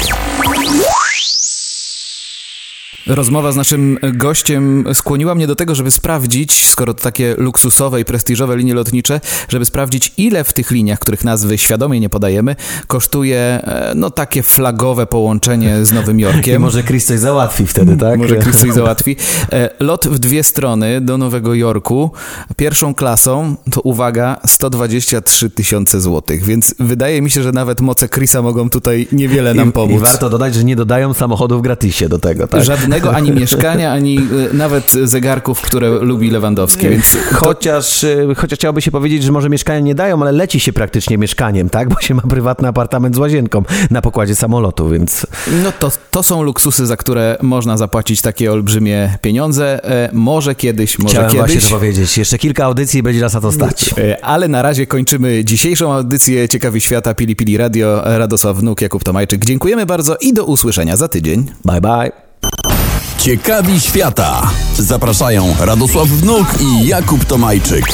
Rozmowa 3.14 3.52
z 3.52 3.56
naszym 3.56 3.98
gościem 4.12 4.84
skłoniła 4.94 5.34
mnie 5.34 5.46
do 5.46 5.56
tego, 5.56 5.74
żeby 5.74 5.90
sprawdzić, 5.90 6.66
skoro 6.66 6.94
to 6.94 7.02
takie 7.02 7.34
luksusowe 7.38 8.00
i 8.00 8.04
prestiżowe 8.04 8.56
linie 8.56 8.74
lotnicze, 8.74 9.20
żeby 9.48 9.64
sprawdzić, 9.64 10.12
ile 10.16 10.44
w 10.44 10.52
tych 10.52 10.70
liniach, 10.70 10.98
których 10.98 11.24
nazwy 11.24 11.58
świadomie 11.58 12.00
nie 12.00 12.08
podajemy, 12.08 12.56
kosztuje 12.86 13.38
e, 13.38 13.92
no 13.96 14.10
takie 14.10 14.42
flagowe 14.42 15.06
połączenie 15.06 15.84
z 15.86 15.92
Nowym 15.92 16.18
I 16.20 16.22
Jorkiem. 16.22 16.62
może 16.62 16.82
Chris 16.82 17.06
coś 17.06 17.18
załatwi 17.18 17.66
wtedy, 17.66 17.96
tak? 17.96 18.18
Może 18.18 18.36
Chris 18.36 18.58
coś 18.58 18.72
załatwi. 18.72 19.16
E, 19.52 19.70
Lot 19.80 20.06
w 20.08 20.18
dwie 20.18 20.42
strony 20.42 21.00
do 21.00 21.18
Nowego 21.18 21.54
Jorku. 21.54 22.10
Pierwszą 22.56 22.94
klasą 22.94 23.56
to 23.70 23.80
uwaga 23.80 24.40
123 24.46 25.50
tysiące 25.50 26.00
złotych, 26.00 26.44
więc 26.44 26.74
wydaje 26.78 27.22
mi 27.22 27.30
się, 27.30 27.42
że 27.42 27.52
nawet 27.52 27.80
moce 27.80 28.08
Chrisa 28.08 28.42
mogą 28.42 28.70
tutaj 28.70 29.08
niewiele 29.12 29.54
nam 29.54 29.68
I, 29.68 29.72
pomóc. 29.72 29.96
I 29.96 29.98
warto 29.98 30.30
dodać, 30.30 30.54
że 30.54 30.64
nie 30.64 30.76
dodają 30.76 31.14
samochodów 31.14 31.62
gratisie 31.62 32.08
do 32.08 32.18
tego, 32.18 32.46
tak? 32.48 32.64
Żadnego 32.64 32.99
ani 33.06 33.32
mieszkania, 33.40 33.92
ani 33.92 34.18
e, 34.18 34.54
nawet 34.54 34.92
zegarków, 34.92 35.60
które 35.60 35.90
lubi 35.90 36.30
Lewandowski, 36.30 36.88
więc 36.88 37.16
Chociaż, 37.32 38.04
y, 38.04 38.34
chociaż 38.36 38.58
chciałoby 38.58 38.82
się 38.82 38.90
powiedzieć, 38.90 39.22
że 39.22 39.32
może 39.32 39.48
mieszkania 39.48 39.80
nie 39.80 39.94
dają, 39.94 40.22
ale 40.22 40.32
leci 40.32 40.60
się 40.60 40.72
praktycznie 40.72 41.18
mieszkaniem, 41.18 41.70
tak? 41.70 41.88
Bo 41.88 42.00
się 42.00 42.14
ma 42.14 42.22
prywatny 42.22 42.68
apartament 42.68 43.14
z 43.14 43.18
łazienką 43.18 43.62
na 43.90 44.02
pokładzie 44.02 44.34
samolotu, 44.34 44.88
więc 44.88 45.26
no 45.64 45.72
to, 45.78 45.90
to 46.10 46.22
są 46.22 46.42
luksusy, 46.42 46.86
za 46.86 46.96
które 46.96 47.38
można 47.42 47.76
zapłacić 47.76 48.20
takie 48.20 48.52
olbrzymie 48.52 49.18
pieniądze. 49.22 49.84
E, 49.84 50.10
może 50.12 50.54
kiedyś, 50.54 50.98
może 50.98 51.12
chciałem 51.12 51.30
kiedyś. 51.30 51.46
właśnie 51.46 51.70
to 51.70 51.74
powiedzieć. 51.74 52.18
Jeszcze 52.18 52.38
kilka 52.38 52.64
audycji 52.64 53.00
i 53.00 53.02
będzie 53.02 53.20
nas 53.20 53.34
na 53.34 53.40
to 53.40 53.52
stać. 53.52 53.94
E, 53.98 54.24
Ale 54.24 54.48
na 54.48 54.62
razie 54.62 54.86
kończymy 54.86 55.44
dzisiejszą 55.44 55.92
audycję 55.92 56.48
Ciekawi 56.48 56.80
Świata 56.80 57.14
Pili 57.14 57.36
Pili 57.36 57.56
Radio. 57.56 58.02
Radosław 58.04 58.56
Wnuk, 58.56 58.80
Jakub 58.80 59.04
Tomajczyk. 59.04 59.44
Dziękujemy 59.44 59.86
bardzo 59.86 60.16
i 60.20 60.32
do 60.32 60.44
usłyszenia 60.44 60.96
za 60.96 61.08
tydzień. 61.08 61.50
Bye 61.64 61.80
bye. 61.80 62.89
Ciekawi 63.22 63.80
świata. 63.80 64.50
Zapraszają 64.78 65.54
Radosław 65.60 66.08
Wnuk 66.08 66.46
i 66.60 66.86
Jakub 66.86 67.24
Tomajczyk. 67.24 67.84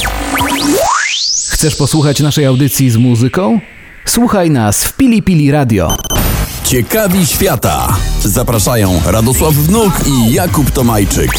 Chcesz 1.49 1.77
posłuchać 1.77 2.21
naszej 2.21 2.47
audycji 2.47 2.91
z 2.91 2.97
muzyką? 2.97 3.61
Słuchaj 4.05 4.51
nas 4.51 4.85
w 4.85 4.97
Pili 4.97 5.23
Pili 5.23 5.51
Radio. 5.51 5.97
Ciekawi 6.65 7.27
świata. 7.27 7.97
Zapraszają 8.25 9.01
Radosław 9.07 9.55
Wnuk 9.55 9.93
i 10.07 10.33
Jakub 10.33 10.71
Tomajczyk. 10.71 11.31